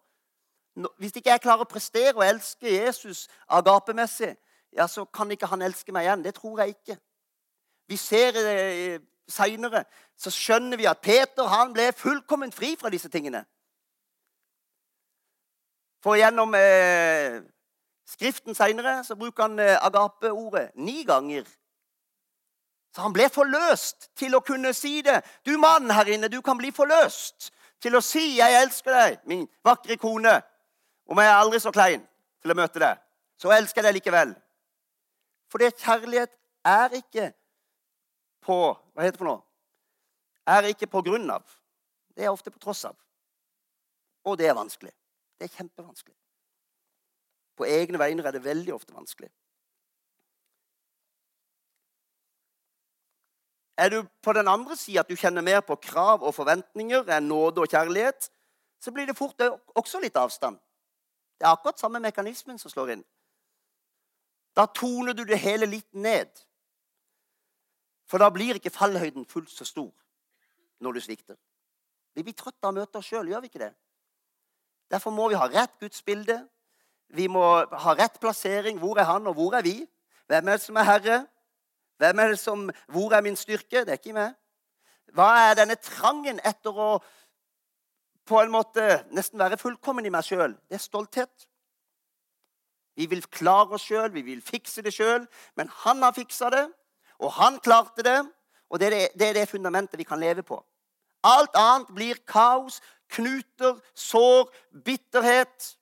[0.97, 4.35] Hvis ikke jeg klarer å prestere og elske Jesus agapemessig,
[4.71, 6.23] ja, så kan ikke han elske meg igjen.
[6.23, 6.97] Det tror jeg ikke.
[7.87, 8.99] Vi ser det eh,
[9.31, 9.85] seinere,
[10.17, 13.45] så skjønner vi at Peter han ble fullkomment fri fra disse tingene.
[16.03, 17.41] For gjennom eh,
[18.11, 21.45] Skriften seinere bruker han eh, agape-ordet ni ganger
[22.91, 25.21] så han ble forløst til å kunne si det.
[25.47, 29.47] Du mann her inne, du kan bli forløst til å si 'Jeg elsker deg, min
[29.63, 30.41] vakre kone'.
[31.07, 32.07] Om jeg er aldri så klein
[32.41, 32.97] til å møte deg,
[33.37, 34.35] så elsker jeg deg likevel.
[35.49, 37.33] For det kjærlighet er ikke
[38.41, 38.57] på
[38.93, 39.43] Hva heter det for noe?
[40.49, 41.45] Er ikke på grunn av.
[42.15, 42.97] Det er ofte på tross av.
[44.25, 44.91] Og det er vanskelig.
[45.37, 46.15] Det er kjempevanskelig.
[47.57, 49.29] På egne vegne er det veldig ofte vanskelig.
[53.81, 57.29] Er du på den andre sida at du kjenner mer på krav og forventninger enn
[57.31, 58.27] nåde og kjærlighet,
[58.81, 59.41] så blir det fort
[59.77, 60.59] også litt avstand.
[61.39, 63.03] Det er akkurat samme mekanismen som slår inn.
[64.53, 66.29] Da toner du det hele litt ned.
[68.11, 69.91] For da blir ikke fallhøyden fullt så stor
[70.83, 71.37] når du svikter.
[72.15, 73.71] Vi blir trøtte av å møte oss sjøl, gjør vi ikke det?
[74.91, 76.41] Derfor må vi ha rett gudsbilde.
[77.15, 78.81] Vi må ha rett plassering.
[78.81, 79.77] Hvor er han, og hvor er vi?
[80.27, 81.19] Hvem er det som er herre?
[82.03, 83.85] Hvem er det som, Hvor er min styrke?
[83.85, 84.35] Det er ikke meg.
[85.15, 86.89] Hva er denne trangen etter å
[88.27, 90.57] på en måte nesten være fullkommen i meg sjøl?
[90.67, 91.47] Det er stolthet.
[92.99, 95.23] Vi vil klare oss sjøl, vi vil fikse det sjøl.
[95.55, 96.67] Men han har fiksa det,
[97.21, 98.19] og han klarte det.
[98.71, 100.57] Og det er det, det er det fundamentet vi kan leve på.
[101.23, 102.79] Alt annet blir kaos,
[103.11, 104.49] knuter, sår,
[104.85, 105.77] bitterhet,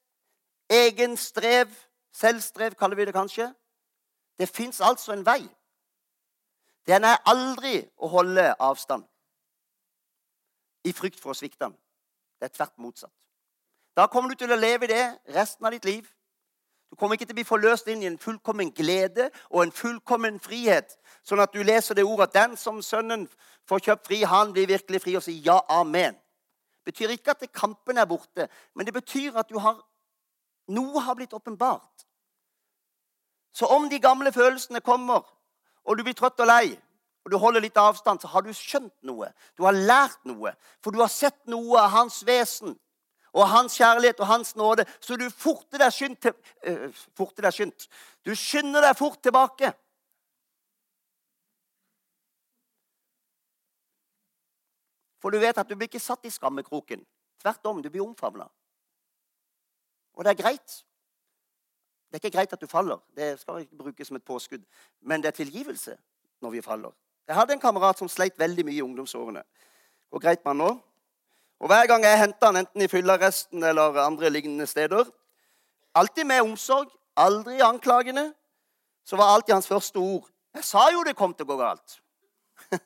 [0.69, 1.69] egen strev.
[2.11, 3.53] Selvstrev kaller vi det kanskje.
[4.39, 5.43] Det fins altså en vei.
[6.87, 9.05] Den er aldri å holde avstand
[10.83, 11.75] i frykt for å svikte den.
[12.39, 13.13] Det er tvert motsatt.
[13.95, 16.07] Da kommer du til å leve i det resten av ditt liv.
[16.89, 20.39] Du kommer ikke til å bli forløst inn i en fullkommen glede og en fullkommen
[20.41, 20.95] frihet.
[21.23, 23.27] Sånn at du leser det ordet at 'den som Sønnen
[23.69, 26.17] får kjøpt fri, han blir virkelig fri', og sier ja, amen.
[26.85, 29.77] Det betyr ikke at kampen er borte, men det betyr at har,
[30.67, 32.05] noe har blitt åpenbart.
[33.53, 35.21] Så om de gamle følelsene kommer,
[35.83, 36.79] og du blir trøtt og lei,
[37.25, 39.27] og du holder litt avstand, så har du skjønt noe.
[39.57, 40.53] Du har lært noe.
[40.81, 42.77] For du har sett noe av hans vesen
[43.33, 46.33] og hans kjærlighet og hans nåde, så du forter deg skyndt til,
[46.67, 47.87] uh, forter deg skyndt.
[48.25, 49.73] Du skynder deg fort tilbake.
[55.19, 57.03] For du vet at du blir ikke satt i skammekroken.
[57.41, 58.47] Tvert om, du blir omfavna.
[60.15, 60.79] Og det er greit.
[62.09, 62.97] Det er ikke greit at du faller.
[63.15, 64.63] Det skal ikke brukes som et påskudd.
[65.01, 65.97] Men det er tilgivelse
[66.41, 66.91] når vi faller.
[67.27, 69.43] Jeg hadde en kamerat som sleit veldig mye i ungdomsårene.
[70.09, 70.69] Går greit med han nå?
[71.59, 75.05] Og Hver gang jeg henter han enten i fyllearresten eller andre lignende steder,
[75.95, 78.33] alltid med omsorg, aldri anklagende,
[79.03, 82.01] så var alltid hans første ord 'Jeg sa jo det kom til å gå galt'.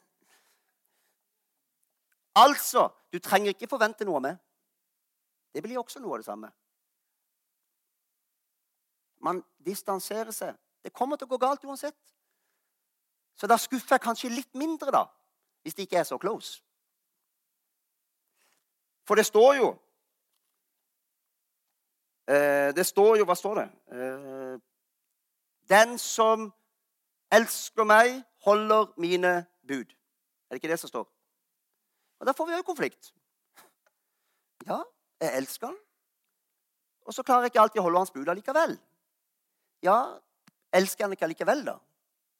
[2.45, 4.37] altså, du trenger ikke forvente noe av meg.
[5.53, 6.51] Det blir også noe av det samme.
[9.23, 10.55] Man distanserer seg.
[10.83, 11.95] Det kommer til å gå galt uansett.
[13.35, 15.05] Så da skuffer jeg kanskje litt mindre, da,
[15.63, 16.61] hvis det ikke er så close.
[19.07, 19.69] For det står jo
[22.27, 23.69] eh, Det står jo Hva står det?
[23.91, 24.59] Eh,
[25.69, 26.51] Den som
[27.33, 29.89] elsker meg, holder mine bud.
[29.89, 31.07] Er det ikke det som står?
[32.19, 33.13] Og Da får vi jo konflikt.
[34.67, 34.83] Ja,
[35.21, 35.77] jeg elsker han.
[37.07, 38.77] Og så klarer jeg ikke alltid å holde hans bud allikevel.
[39.83, 39.97] Ja,
[40.71, 41.77] elsker han ikke allikevel, da?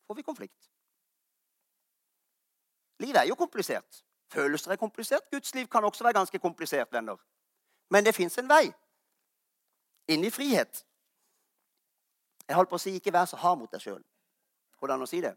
[0.08, 0.70] Får vi konflikt.
[3.04, 4.04] Livet er jo komplisert.
[4.34, 5.30] Følelser er komplisert.
[5.32, 7.18] Guds liv kan også være ganske komplisert, venner.
[7.90, 8.72] Men det fins en vei
[10.10, 10.82] inn i frihet.
[12.48, 14.04] Jeg holdt på å si 'ikke vær så hard mot deg sjøl'.
[14.80, 15.36] Hvordan å si det?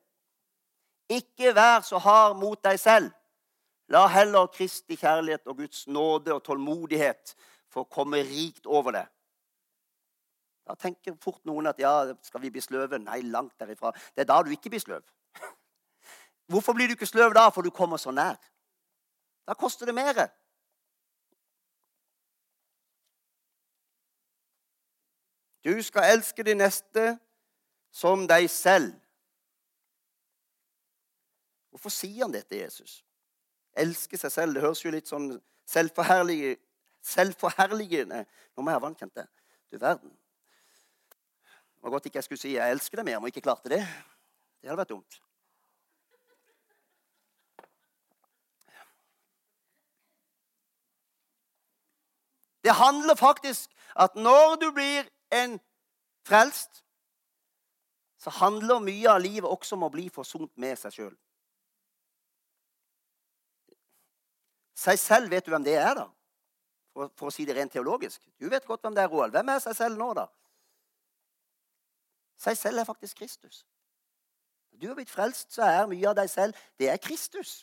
[1.09, 3.13] Ikke vær så hard mot deg selv.
[3.89, 7.37] La heller Kristi kjærlighet og Guds nåde og tålmodighet
[7.71, 9.07] få komme rikt over deg.
[10.67, 12.99] Da tenker fort noen at ja, skal vi bli sløve?
[12.99, 13.93] Nei, langt derifra.
[14.17, 15.05] Det er da du ikke blir sløv.
[16.51, 17.49] Hvorfor blir du ikke sløv da?
[17.55, 18.35] For du kommer så nær.
[19.47, 20.31] Da koster det mer.
[25.65, 27.19] Du skal elske de neste
[27.91, 28.93] som deg selv.
[31.71, 33.05] Hvorfor sier han dette, Jesus?
[33.77, 34.55] Elske seg selv.
[34.55, 38.25] Det høres jo litt sånn selvforherligende
[38.57, 39.27] Nå må jeg ha vannkjent det.
[39.71, 40.11] Du verden.
[41.75, 43.69] Det var godt ikke jeg skulle si 'jeg elsker deg mer', om jeg ikke klarte
[43.69, 43.87] det.
[44.61, 45.26] Det hadde vært dumt.
[52.67, 55.61] Det handler faktisk at når du blir en
[56.27, 56.83] frelst,
[58.19, 61.13] så handler mye av livet også om å bli forsont med seg sjøl.
[64.75, 66.09] Seg selv, vet du hvem det er, da?
[66.91, 68.19] For, for, å si det rent teologisk.
[68.41, 69.37] Du vet godt hvem det er, Roald.
[69.37, 70.27] Hvem er seg selv nå, da?
[72.43, 73.63] Seg selv er faktisk Kristus.
[74.73, 77.61] Når du har blitt frelst, så er mye av deg selv det er Kristus.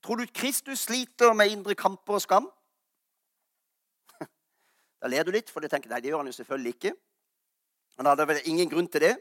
[0.00, 2.48] Tror du Kristus sliter med indre kamper og skam?
[5.02, 6.92] Da ler du litt, for du tenker nei, det gjør han jo selvfølgelig ikke.
[7.98, 9.16] Han hadde vel ingen grunn til det.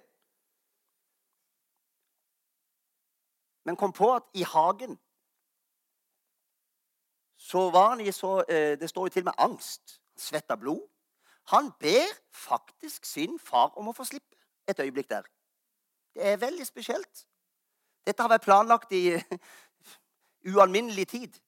[3.65, 4.99] Men kom på at i hagen
[7.41, 9.97] så var han i så eh, Det står jo til med angst.
[10.17, 10.85] Svetta blod.
[11.49, 14.37] Han ber faktisk sin far om å få slippe
[14.69, 15.25] et øyeblikk der.
[16.13, 17.25] Det er veldig spesielt.
[18.05, 19.17] Dette har vært planlagt i
[20.53, 21.41] ualminnelig tid.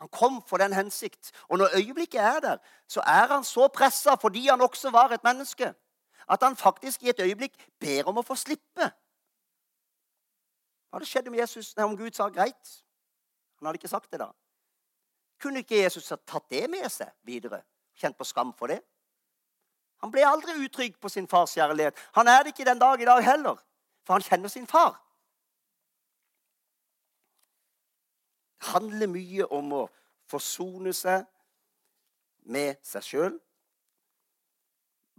[0.00, 1.32] Han kom for den hensikt.
[1.48, 2.56] Og når øyeblikket er der,
[2.88, 5.74] så er han så pressa fordi han også var et menneske,
[6.28, 8.90] at han faktisk i et øyeblikk ber om å få slippe.
[10.90, 12.70] Hva hadde skjedd om, Jesus, nei, om Gud sa greit?
[13.58, 14.30] Han hadde ikke sagt det da.
[15.40, 17.60] Kunne ikke Jesus ha tatt det med seg videre?
[18.00, 18.80] Kjent på skam for det?
[20.00, 21.96] Han ble aldri utrygg på sin fars kjærlighet.
[22.16, 23.60] Han er det ikke den dag i dag heller,
[24.06, 24.96] for han kjenner sin far.
[28.60, 29.84] Handler mye om å
[30.30, 31.24] forsone seg
[32.50, 33.38] med seg sjøl.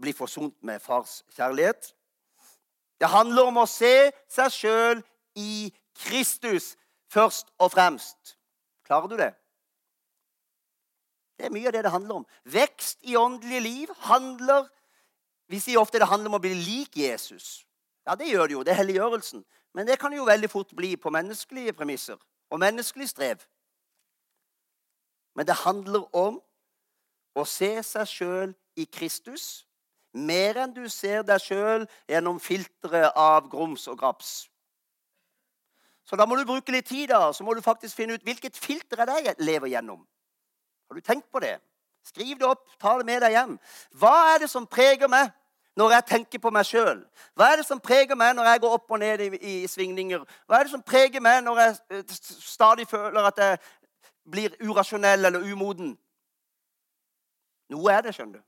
[0.01, 1.91] Bli forsont med fars kjærlighet.
[3.01, 5.03] Det handler om å se seg sjøl
[5.37, 6.75] i Kristus
[7.11, 8.35] først og fremst.
[8.85, 9.31] Klarer du det?
[11.37, 12.27] Det er mye av det det handler om.
[12.53, 14.69] Vekst i åndelig liv handler
[15.51, 17.65] Vi sier ofte det handler om å bli lik Jesus.
[18.07, 18.61] Ja, det gjør det jo.
[18.63, 19.41] Det er helliggjørelsen.
[19.75, 22.15] Men det kan jo veldig fort bli på menneskelige premisser
[22.51, 23.41] og menneskelig strev.
[25.35, 26.41] Men det handler om
[27.35, 29.63] å se seg sjøl i Kristus
[30.11, 34.31] mer enn du ser deg sjøl gjennom filteret av grums og graps.
[36.03, 38.57] Så da må du bruke litt tid, da, så må du faktisk finne ut hvilket
[38.59, 40.01] filter er det jeg lever gjennom.
[40.89, 41.55] Har du tenkt på det?
[42.03, 43.53] Skriv det opp, ta det med deg hjem.
[44.01, 45.31] Hva er det som preger meg
[45.75, 46.99] når jeg tenker på meg sjøl?
[47.35, 50.25] Hva er det som preger meg når jeg går opp og ned i, i, svingninger?
[50.45, 53.59] Hva er det som preger meg når jeg eh, stadig føler at jeg
[54.31, 55.95] blir urasjonell eller umoden?
[57.71, 58.47] Noe er det, skjønner du.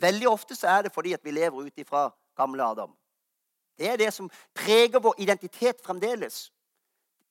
[0.00, 2.96] Veldig ofte så er det fordi at vi lever ut ifra gamle Adam.
[3.78, 6.52] Det er det som preger vår identitet fremdeles.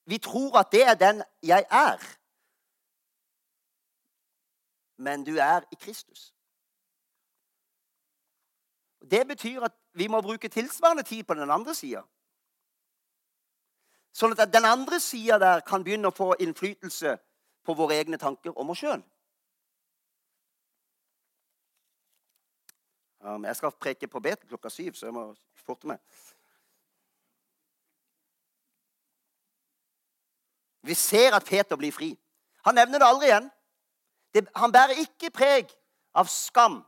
[0.04, 2.00] Vi tror at det er den jeg er.
[4.96, 6.33] Men du er i Kristus.
[9.10, 12.02] Det betyr at vi må bruke tilsvarende tid på den andre sida.
[14.14, 17.16] Sånn at den andre sida der kan begynne å få innflytelse
[17.64, 19.02] på våre egne tanker om oss sjøl.
[23.24, 25.24] Jeg skal preke på Betel klokka syv, så jeg må
[25.64, 26.00] forte meg.
[30.84, 32.10] Vi ser at Peter blir fri.
[32.68, 33.48] Han nevner det aldri igjen.
[34.34, 35.72] Det, han bærer ikke preg
[36.12, 36.82] av skam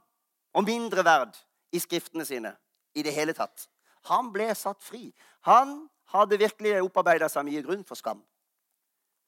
[0.52, 1.32] og mindreverd
[1.72, 2.52] i skriftene sine
[2.94, 3.68] i det hele tatt.
[4.10, 5.10] Han ble satt fri.
[5.48, 8.22] Han hadde virkelig opparbeida seg mye grunn for skam.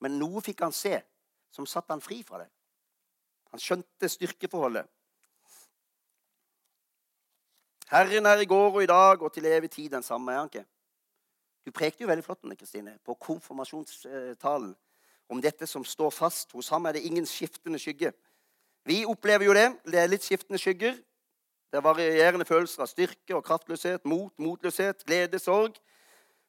[0.01, 1.01] Men noe fikk han se
[1.55, 2.49] som satte han fri fra det.
[3.51, 4.86] Han skjønte styrkeforholdet.
[7.89, 10.51] Herren er i går og i dag og til evig tid den samme, er han
[10.51, 10.66] ikke?
[11.64, 14.74] Du prekte jo veldig flott Kristine, på konfirmasjonstalen.
[15.28, 16.53] Om dette som står fast.
[16.53, 18.12] Hos ham er det ingen skiftende skygge.
[18.84, 19.66] Vi opplever jo det.
[19.84, 20.97] Det er litt skiftende skygger.
[21.71, 25.77] Det er varierende følelser av styrke og kraftløshet, mot, motløshet, glede, sorg.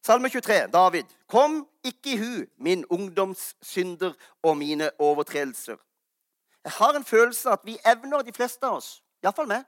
[0.05, 1.03] Salme 23, David.
[1.27, 4.13] Kom ikke i hu min ungdoms synder
[4.43, 5.75] og mine overtredelser.
[6.63, 9.67] Jeg har en følelse av at vi evner, de fleste av oss, iallfall meg,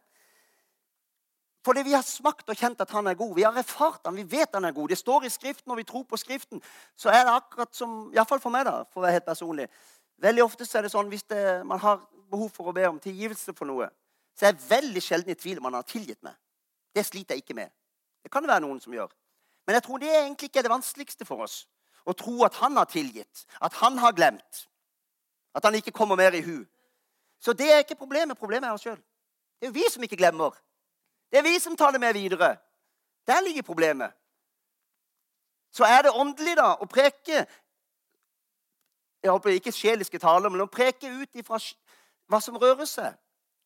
[1.66, 3.36] fordi vi har smakt og kjent at han er god.
[3.36, 4.90] Vi har erfart han, vi vet han er god.
[4.90, 6.62] Det står i Skriften, og vi tror på Skriften.
[6.98, 9.68] Så er det akkurat som Iallfall for meg, da, for å være helt personlig.
[10.22, 13.54] Veldig ofte er det sånn hvis det, man har behov for å be om tilgivelse
[13.58, 13.92] for noe,
[14.36, 16.36] så er jeg veldig sjelden i tvil om han har tilgitt meg.
[16.96, 17.70] Det sliter jeg ikke med.
[18.24, 19.12] Det kan det være noen som gjør.
[19.68, 21.66] Men jeg tror det egentlig ikke er det vanskeligste for oss.
[22.06, 24.66] Å tro at han har tilgitt, at han har glemt,
[25.54, 26.64] at han ikke kommer mer i hu.
[27.42, 28.38] Så det er ikke problemet.
[28.38, 28.98] Problemet er oss sjøl.
[29.60, 30.56] Det er jo vi som ikke glemmer.
[31.32, 32.56] Det er vi som tar det med videre.
[33.28, 34.12] Der ligger problemet.
[35.72, 37.46] Så er det åndelig, da, å preke
[39.22, 41.60] Jeg håper ikke sjeliske taler, men å preke ut ifra
[42.26, 43.14] hva som rører seg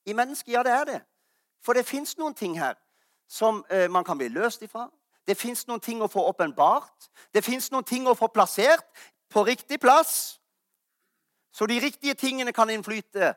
[0.06, 0.54] i mennesket.
[0.54, 1.02] Ja, det er det.
[1.66, 2.76] For det fins noen ting her
[3.28, 4.90] som eh, man kan bli løst ifra.
[5.28, 7.10] Det fins noen ting å få åpenbart.
[7.34, 8.86] Det fins noen ting å få plassert
[9.34, 10.40] på riktig plass.
[11.52, 13.34] Så de riktige tingene kan innflyte,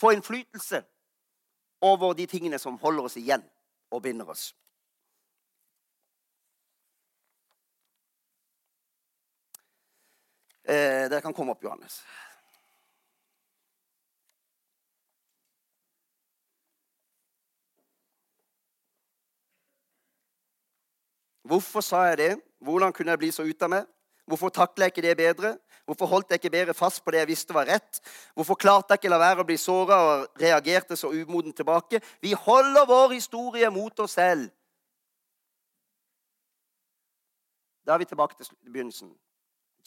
[0.00, 0.82] få innflytelse
[1.82, 3.42] over de tingene som holder oss igjen
[3.90, 4.52] og binder oss.
[10.68, 12.02] Eh, dere kan komme opp, Johannes.
[21.48, 22.34] Hvorfor sa jeg det?
[22.60, 23.88] Hvordan kunne jeg bli så ute av meg?
[24.28, 25.54] Hvorfor takla jeg ikke det bedre?
[25.88, 28.00] Hvorfor holdt jeg ikke bedre fast på det jeg visste var rett?
[28.36, 32.02] Hvorfor klarte jeg ikke la være å bli såra og reagerte så umoden tilbake?
[32.20, 34.50] Vi holder vår historie mot oss selv.
[37.86, 39.14] Da er vi tilbake til begynnelsen.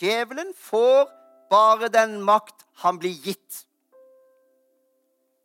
[0.01, 1.05] Djevelen får
[1.53, 3.61] bare den makt han blir gitt.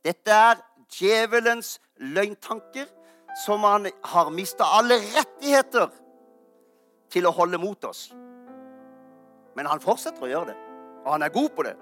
[0.06, 0.64] Dette er
[0.96, 2.88] djevelens løgntanker,
[3.44, 5.90] som han har mista alle rettigheter
[7.10, 8.08] til å holde mot oss.
[9.56, 10.56] Men han fortsetter å gjøre det.
[11.06, 11.76] Og han er god på det.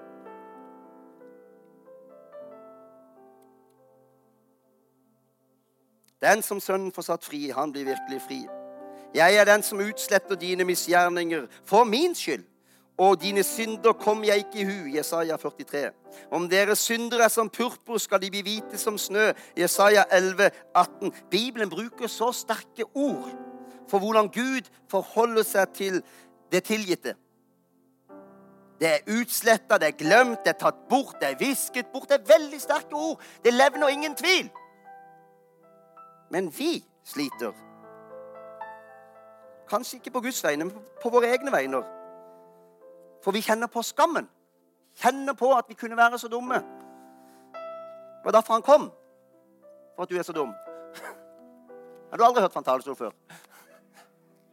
[6.24, 8.40] Den som Sønnen får satt fri, han blir virkelig fri.
[9.14, 12.44] Jeg er den som utsletter dine misgjerninger for min skyld.
[12.98, 14.90] Og dine synder kom jeg ikke i hu.
[14.94, 15.90] Jesaja 43.
[16.30, 19.32] Om deres synder er som purpur, skal de bli hvite som snø.
[19.58, 21.12] Jesaja 11, 18.
[21.30, 23.53] Bibelen bruker så sterke ord
[23.88, 26.02] for hvordan Gud forholder seg til
[26.52, 27.14] det tilgitte.
[28.80, 32.08] Det er utsletta, det er glemt, det er tatt bort, det er visket bort.
[32.08, 33.20] Det er veldig sterke ord.
[33.44, 34.50] Det levner ingen tvil.
[36.30, 37.52] Men vi sliter.
[39.70, 41.86] Kanskje ikke på Guds vegne, men på våre egne vegner.
[43.24, 44.28] For vi kjenner på skammen.
[45.00, 46.54] Kjenner på at vi kunne være så dumme.
[47.54, 48.90] Det var derfor han kom.
[49.94, 50.52] For at du er så dum.
[52.10, 53.10] Har du aldri hørt fra en talerstol før?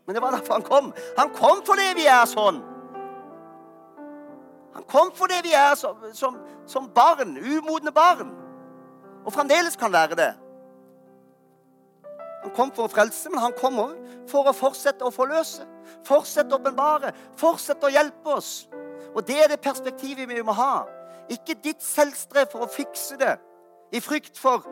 [0.06, 0.94] Men det var derfor han kom.
[1.18, 2.62] Han kom fordi vi er sånn.
[4.74, 6.38] Han kom fordi vi er som, som,
[6.68, 8.32] som barn, umodne barn.
[9.26, 10.32] Og fremdeles kan være det.
[12.42, 13.94] Han kom for å frelse, men han kommer
[14.30, 15.68] for å fortsette å forløse.
[16.08, 17.12] Fortsette å åpenbare.
[17.38, 18.52] Fortsette å hjelpe oss.
[19.14, 20.88] Og det er det perspektivet vi må ha.
[21.30, 23.36] Ikke ditt selvstrev for å fikse det
[23.94, 24.66] i frykt for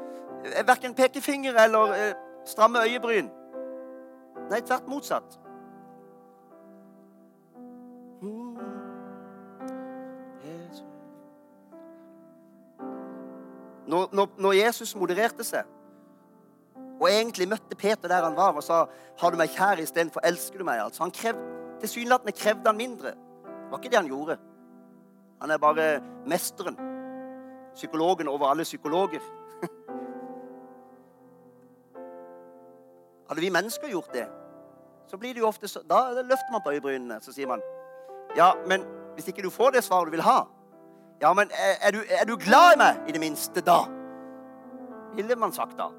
[0.45, 2.15] eh, verken pekefinger eller eh,
[2.47, 3.29] stramme øyebryn.
[4.49, 5.37] Nei, tvert motsatt.
[13.89, 15.65] Når, når, når, Jesus modererte seg
[16.99, 18.85] og egentlig møtte Peter der han var, og sa
[19.17, 21.35] 'Har du meg kjær istedenfor elsker du meg?' Altså, han krev,
[21.79, 23.07] Tilsynelatende krevde han mindre.
[23.07, 24.37] Det var ikke det han gjorde.
[25.41, 26.77] Han er bare mesteren.
[27.73, 29.19] Psykologen over alle psykologer.
[33.27, 34.27] Hadde vi mennesker gjort det,
[35.09, 37.61] så blir det jo ofte så, Da løfter man på øyebrynene så sier man
[38.37, 38.85] Ja, men
[39.15, 40.43] hvis ikke du får det svaret du vil ha
[41.21, 41.49] Ja, men
[41.81, 43.81] er du, er du glad i meg, i det minste, da?
[45.17, 45.89] Ville man sagt da.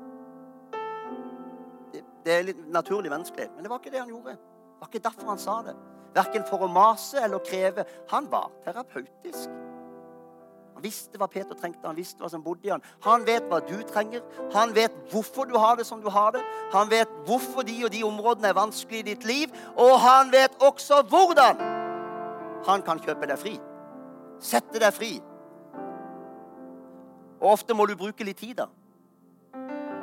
[1.92, 3.50] Det, det er litt naturlig menneskelig.
[3.52, 4.38] Men det var ikke det han gjorde.
[4.38, 5.74] Det var ikke derfor han sa det.
[6.16, 7.84] Verken for å mase eller kreve.
[8.14, 9.52] Han var terapeutisk.
[10.74, 12.84] Han visste hva Peter trengte, han visste hva som bodde i han.
[13.04, 14.22] Han vet hva du trenger.
[14.54, 16.44] Han vet hvorfor du har det som du har det.
[16.72, 19.52] Han vet hvorfor de og de områdene er vanskelig i ditt liv.
[19.76, 21.60] Og han vet også hvordan
[22.66, 23.56] han kan kjøpe deg fri.
[24.40, 25.12] Sette deg fri.
[27.40, 28.68] Og ofte må du bruke litt tid, da.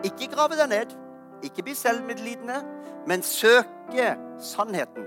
[0.06, 0.94] Ikke grave deg ned.
[1.46, 2.62] Ikke bli selvmedlidende,
[3.08, 5.06] men søke sannheten.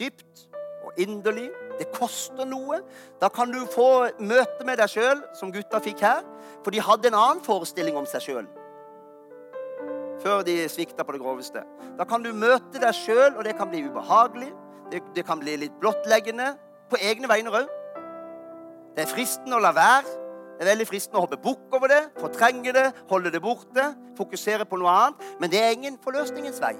[0.00, 0.46] Dypt
[0.84, 1.50] og inderlig.
[1.80, 2.82] Det koster noe.
[3.20, 6.24] Da kan du få møte med deg sjøl, som gutta fikk her.
[6.60, 8.50] For de hadde en annen forestilling om seg sjøl
[10.20, 11.62] før de svikta på det groveste.
[11.98, 14.50] Da kan du møte deg sjøl, og det kan bli ubehagelig.
[14.92, 16.52] Det, det kan bli litt blottleggende.
[16.90, 17.70] På egne vegne òg.
[18.96, 20.16] Det er fristende å la være.
[20.58, 23.86] Det er veldig fristende å hoppe bukk over det, fortrenge det, holde det borte,
[24.18, 25.22] fokusere på noe annet.
[25.40, 26.74] Men det er ingen forløsningens vei.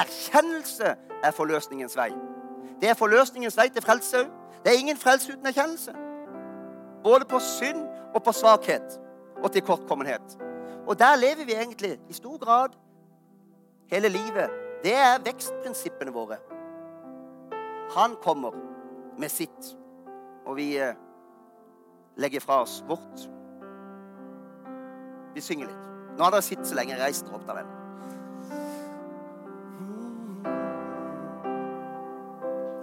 [0.00, 2.10] Erkjennelse er forløsningens vei.
[2.82, 4.30] Det er forløsningens vei til frelse òg.
[4.64, 5.92] Det er ingen frelse uten erkjennelse.
[7.04, 8.96] Både på synd og på svakhet
[9.42, 10.34] og til kortkommenhet.
[10.86, 12.74] Og der lever vi egentlig i stor grad
[13.90, 14.50] hele livet.
[14.82, 16.40] Det er vekstprinsippene våre.
[17.96, 18.50] Han kommer
[19.18, 19.76] med sitt,
[20.46, 20.98] og vi eh,
[22.16, 23.28] legger fra oss vårt.
[25.34, 25.86] Vi synger litt.
[26.16, 26.98] Nå har dere sittet så lenge.
[26.98, 27.81] Reis dere opp, da vel.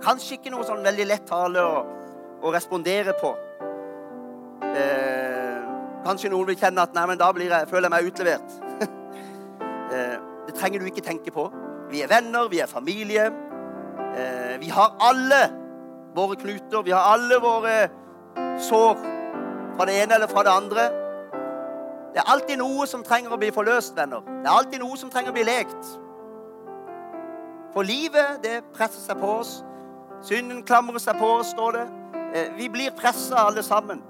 [0.10, 1.82] Kanskje ikke noe sånn veldig lett tale å,
[2.41, 3.30] å respondere på.
[4.66, 5.60] Eh,
[6.01, 8.55] kanskje noen vil kjenne at nei, men da jeg, føler jeg meg utlevert.
[9.93, 10.16] eh,
[10.47, 11.45] det trenger du ikke tenke på.
[11.93, 13.28] Vi er venner, vi er familie.
[14.16, 15.43] Eh, vi har alle
[16.18, 17.78] våre knuter, vi har alle våre
[18.66, 19.05] sår
[19.78, 20.89] fra det ene eller fra det andre.
[22.18, 24.26] Det er alltid noe som trenger å bli forløst, venner.
[24.26, 25.95] Det er alltid noe som trenger å bli lekt.
[27.78, 29.60] For livet, det presser seg på oss.
[30.22, 31.86] Synden klamrer seg på står det.
[32.36, 34.02] Eh, vi blir pressa alle sammen.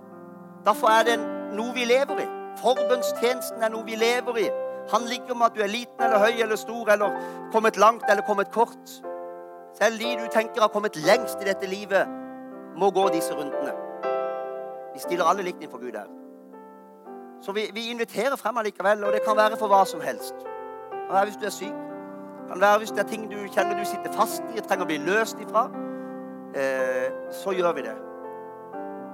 [0.65, 1.17] Derfor er det
[1.55, 2.27] noe vi lever i.
[2.59, 4.47] Forbønnstjenesten er noe vi lever i.
[4.89, 7.19] Handler ikke om at du er liten eller høy eller stor eller
[7.53, 8.95] kommet langt eller kommet kort.
[9.77, 12.07] Selv de du tenker har kommet lengst i dette livet,
[12.77, 13.75] må gå disse rundene.
[14.93, 16.09] Vi stiller alle likt innenfor Gud her.
[17.41, 20.33] Så vi, vi inviterer frem allikevel, og det kan være for hva som helst.
[20.41, 21.77] Det kan være hvis du er syk.
[22.41, 24.87] Det kan være hvis det er ting du kjenner du sitter fast i og trenger
[24.87, 25.67] å bli løst ifra
[26.55, 27.95] eh, så gjør vi det.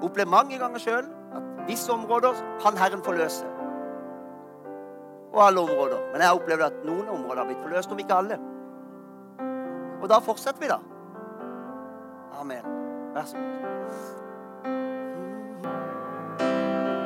[0.04, 1.06] Opplevd mange ganger sjøl
[1.36, 2.34] at visse områder
[2.64, 3.46] kan Herren forløse.
[5.34, 5.98] Og alle områder.
[6.12, 8.40] Men jeg har opplevd at noen områder har blitt forløst, om ikke alle.
[10.02, 10.80] Og da fortsetter vi, da.
[12.40, 12.66] Amen.
[13.16, 13.52] Vær så god.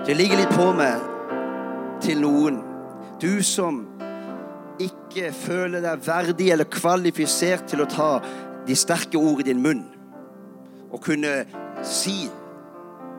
[0.05, 1.01] Det ligger litt på meg
[2.01, 2.63] til noen.
[3.21, 3.83] Du som
[4.79, 8.11] ikke føler deg verdig eller kvalifisert til å ta
[8.65, 9.98] de sterke ord i din munn
[10.91, 11.33] å kunne
[11.85, 12.29] si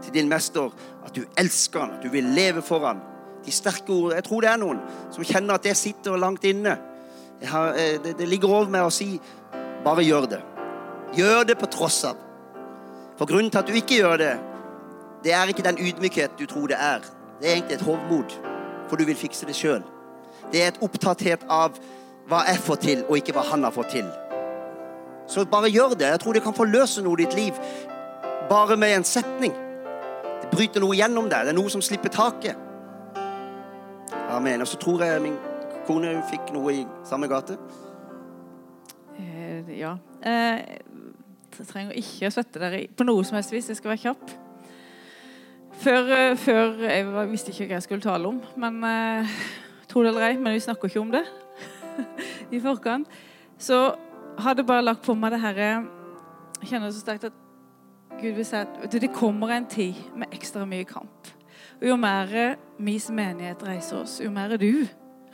[0.04, 0.70] til din mester
[1.04, 3.00] at du elsker han, at du vil leve for han.
[3.44, 4.18] De sterke ordene.
[4.18, 4.80] Jeg tror det er noen
[5.14, 6.76] som kjenner at det sitter langt inne.
[7.50, 9.14] Har, eh, det, det, ligger over med å si
[9.84, 10.40] bare gjør det.
[11.16, 12.18] Gjør det på tross av.
[13.18, 14.34] For grunnen til at du ikke gjør det,
[15.24, 17.04] det er ikke den ydmykhet du tror det er.
[17.40, 18.36] Det er egentlig et hovmod,
[18.88, 19.82] for du vil fikse det sjøl.
[20.52, 21.76] Det er et opptatthet av
[22.28, 24.08] hva jeg får til, og ikke hva han har fått til.
[25.30, 26.08] Så bare gjør det.
[26.10, 27.58] Jeg tror det kan forløse noe i ditt liv
[28.50, 29.54] bare med en setning.
[30.42, 31.46] Det bryter noe gjennom deg.
[31.46, 32.58] Det er noe som slipper taket.
[34.30, 34.64] Amen.
[34.64, 35.38] Og så tror jeg min
[35.86, 37.58] kone fikk noe i samme gate.
[39.20, 39.94] Uh, ja.
[40.26, 40.58] Uh,
[41.60, 43.70] Jeg trenger ikke å svette dere på noe som helst vis.
[43.70, 44.36] Jeg skal være kjapp.
[45.80, 49.40] Før, eh, før Jeg visste ikke hva jeg skulle tale om, men uh,
[49.88, 51.22] tro det eller ei, men vi snakker ikke om det
[52.56, 53.08] i forkant.
[53.60, 53.78] Så
[54.44, 55.70] hadde bare lagt på meg det herre
[56.60, 57.38] Jeg kjenner så sterkt at
[58.20, 61.30] Gud vil si at det kommer en tid med ekstra mye kamp.
[61.80, 64.84] Og Jo mer vi som menighet reiser oss, jo mer du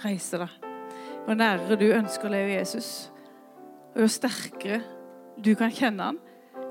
[0.04, 0.68] reiser deg,
[1.26, 3.10] jo nærere du ønsker å leve Jesus,
[3.96, 4.82] og jo sterkere
[5.42, 6.20] du kan kjenne han,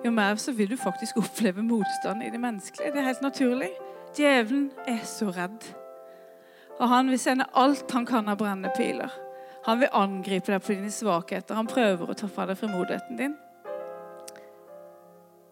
[0.05, 2.93] jo mer så vil du faktisk oppleve motstand i det menneskelige.
[2.93, 3.71] Det er helt naturlig.
[4.15, 5.65] Djevelen er så redd.
[6.79, 9.11] Og han vil sende alt han kan av brennende piler.
[9.65, 11.57] Han vil angripe deg på dine svakheter.
[11.57, 13.33] Han prøver å ta fra deg frimodigheten din.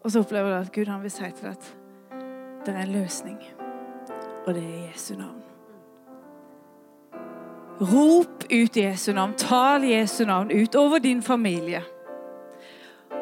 [0.04, 1.72] Og så opplever du at Gud han vil si til deg at
[2.64, 3.40] det er en løsning,
[4.46, 5.42] og det er Jesu navn.
[7.84, 11.82] Rop ut Jesu navn, tal Jesu navn ut over din familie.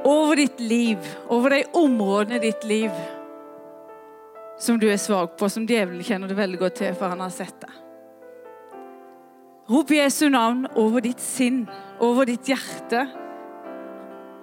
[0.06, 0.98] Over ditt liv,
[1.30, 3.02] over de områdene i ditt liv
[4.62, 7.34] som du er svak på, som djevelen kjenner det veldig godt til, for han har
[7.34, 7.80] sett det.
[9.72, 11.63] Rop Jesu navn over ditt sinn,
[12.03, 13.05] over ditt hjerte.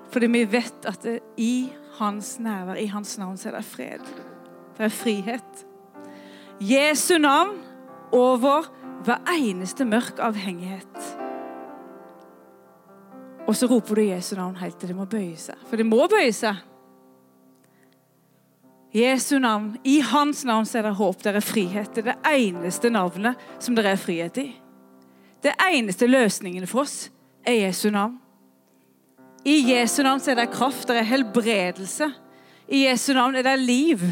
[0.09, 1.69] Fordi vi vet at det, i
[1.99, 4.07] hans nærvær, i hans navn, så er det fred.
[4.79, 5.65] Det er frihet.
[6.65, 7.59] Jesu navn
[8.15, 8.71] over
[9.05, 11.03] hver eneste mørk avhengighet.
[13.49, 15.61] Og så roper du Jesu navn helt til det må bøye seg.
[15.69, 16.57] For det må bøye seg.
[18.97, 19.75] Jesu navn.
[19.85, 21.93] I hans navn så er det håp, det er frihet.
[21.93, 24.49] Det er det eneste navnet som det er frihet i.
[25.43, 27.09] Det eneste løsningen for oss
[27.47, 28.17] er Jesu navn.
[29.47, 32.11] I Jesu navn er det kraft, det er helbredelse.
[32.69, 34.03] I Jesu navn er det liv.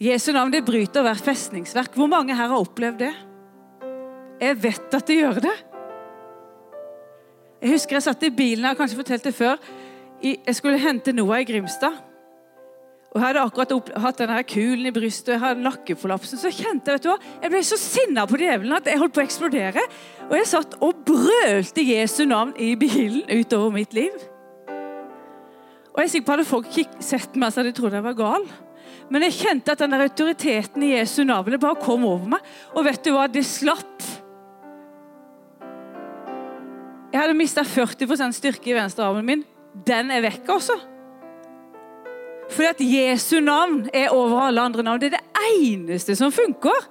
[0.00, 1.94] Jesu navn det bryter hvert festningsverk.
[1.94, 3.12] Hvor mange her har opplevd det?
[4.40, 5.56] Jeg vet at det gjør det.
[7.60, 9.60] Jeg husker jeg satt i bilen jeg har kanskje fortalt det før.
[10.24, 12.09] Jeg skulle hente Noah i Grimstad.
[13.10, 16.38] Og Jeg hadde akkurat hatt denne kulen i brystet og jeg hadde nakkeforlapsen.
[16.38, 19.16] Så kjente jeg vet du hva, jeg ble så sinna på djevelen at jeg holdt
[19.16, 19.82] på å eksplodere.
[20.28, 24.14] Og jeg satt og brølte Jesu navn i bilen utover mitt liv.
[25.90, 26.70] Og jeg er sikker på Hadde folk
[27.02, 28.46] sett meg, så hadde de trodd jeg var gal.
[29.10, 32.46] Men jeg kjente at den der autoriteten i Jesu navn bare kom over meg.
[32.76, 33.26] Og vet du hva?
[33.26, 34.06] Det slapp.
[37.10, 39.44] Jeg hadde mista 40% styrke i venstrearmen min.
[39.74, 40.78] Den er vekk, altså.
[42.50, 45.00] Fordi at Jesu navn er over alle andre navn.
[45.00, 46.86] Det er det eneste som funker.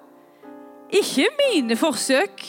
[0.89, 2.43] Ikke mine forsøk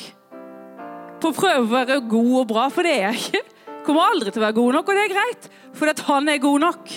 [1.20, 3.42] på å prøve å være god og bra, for det er jeg ikke.
[3.84, 6.42] Kommer aldri til å være god nok, og det er greit, fordi at han er
[6.42, 6.92] god nok.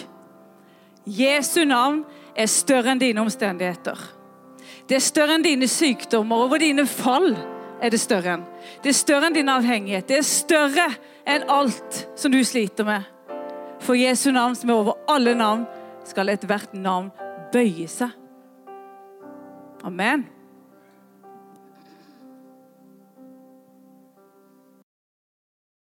[1.04, 2.04] Jesu navn
[2.36, 4.00] er større enn dine omstendigheter.
[4.88, 6.46] Det er større enn dine sykdommer.
[6.46, 7.34] Over dine fall
[7.84, 8.46] er det større enn.
[8.84, 10.08] Det er større enn din avhengighet.
[10.08, 10.88] Det er større
[11.28, 13.08] enn alt som du sliter med.
[13.84, 15.66] For Jesu navn, som er over alle navn,
[16.08, 17.12] skal ethvert navn
[17.54, 18.14] bøye seg.
[19.84, 20.28] Amen.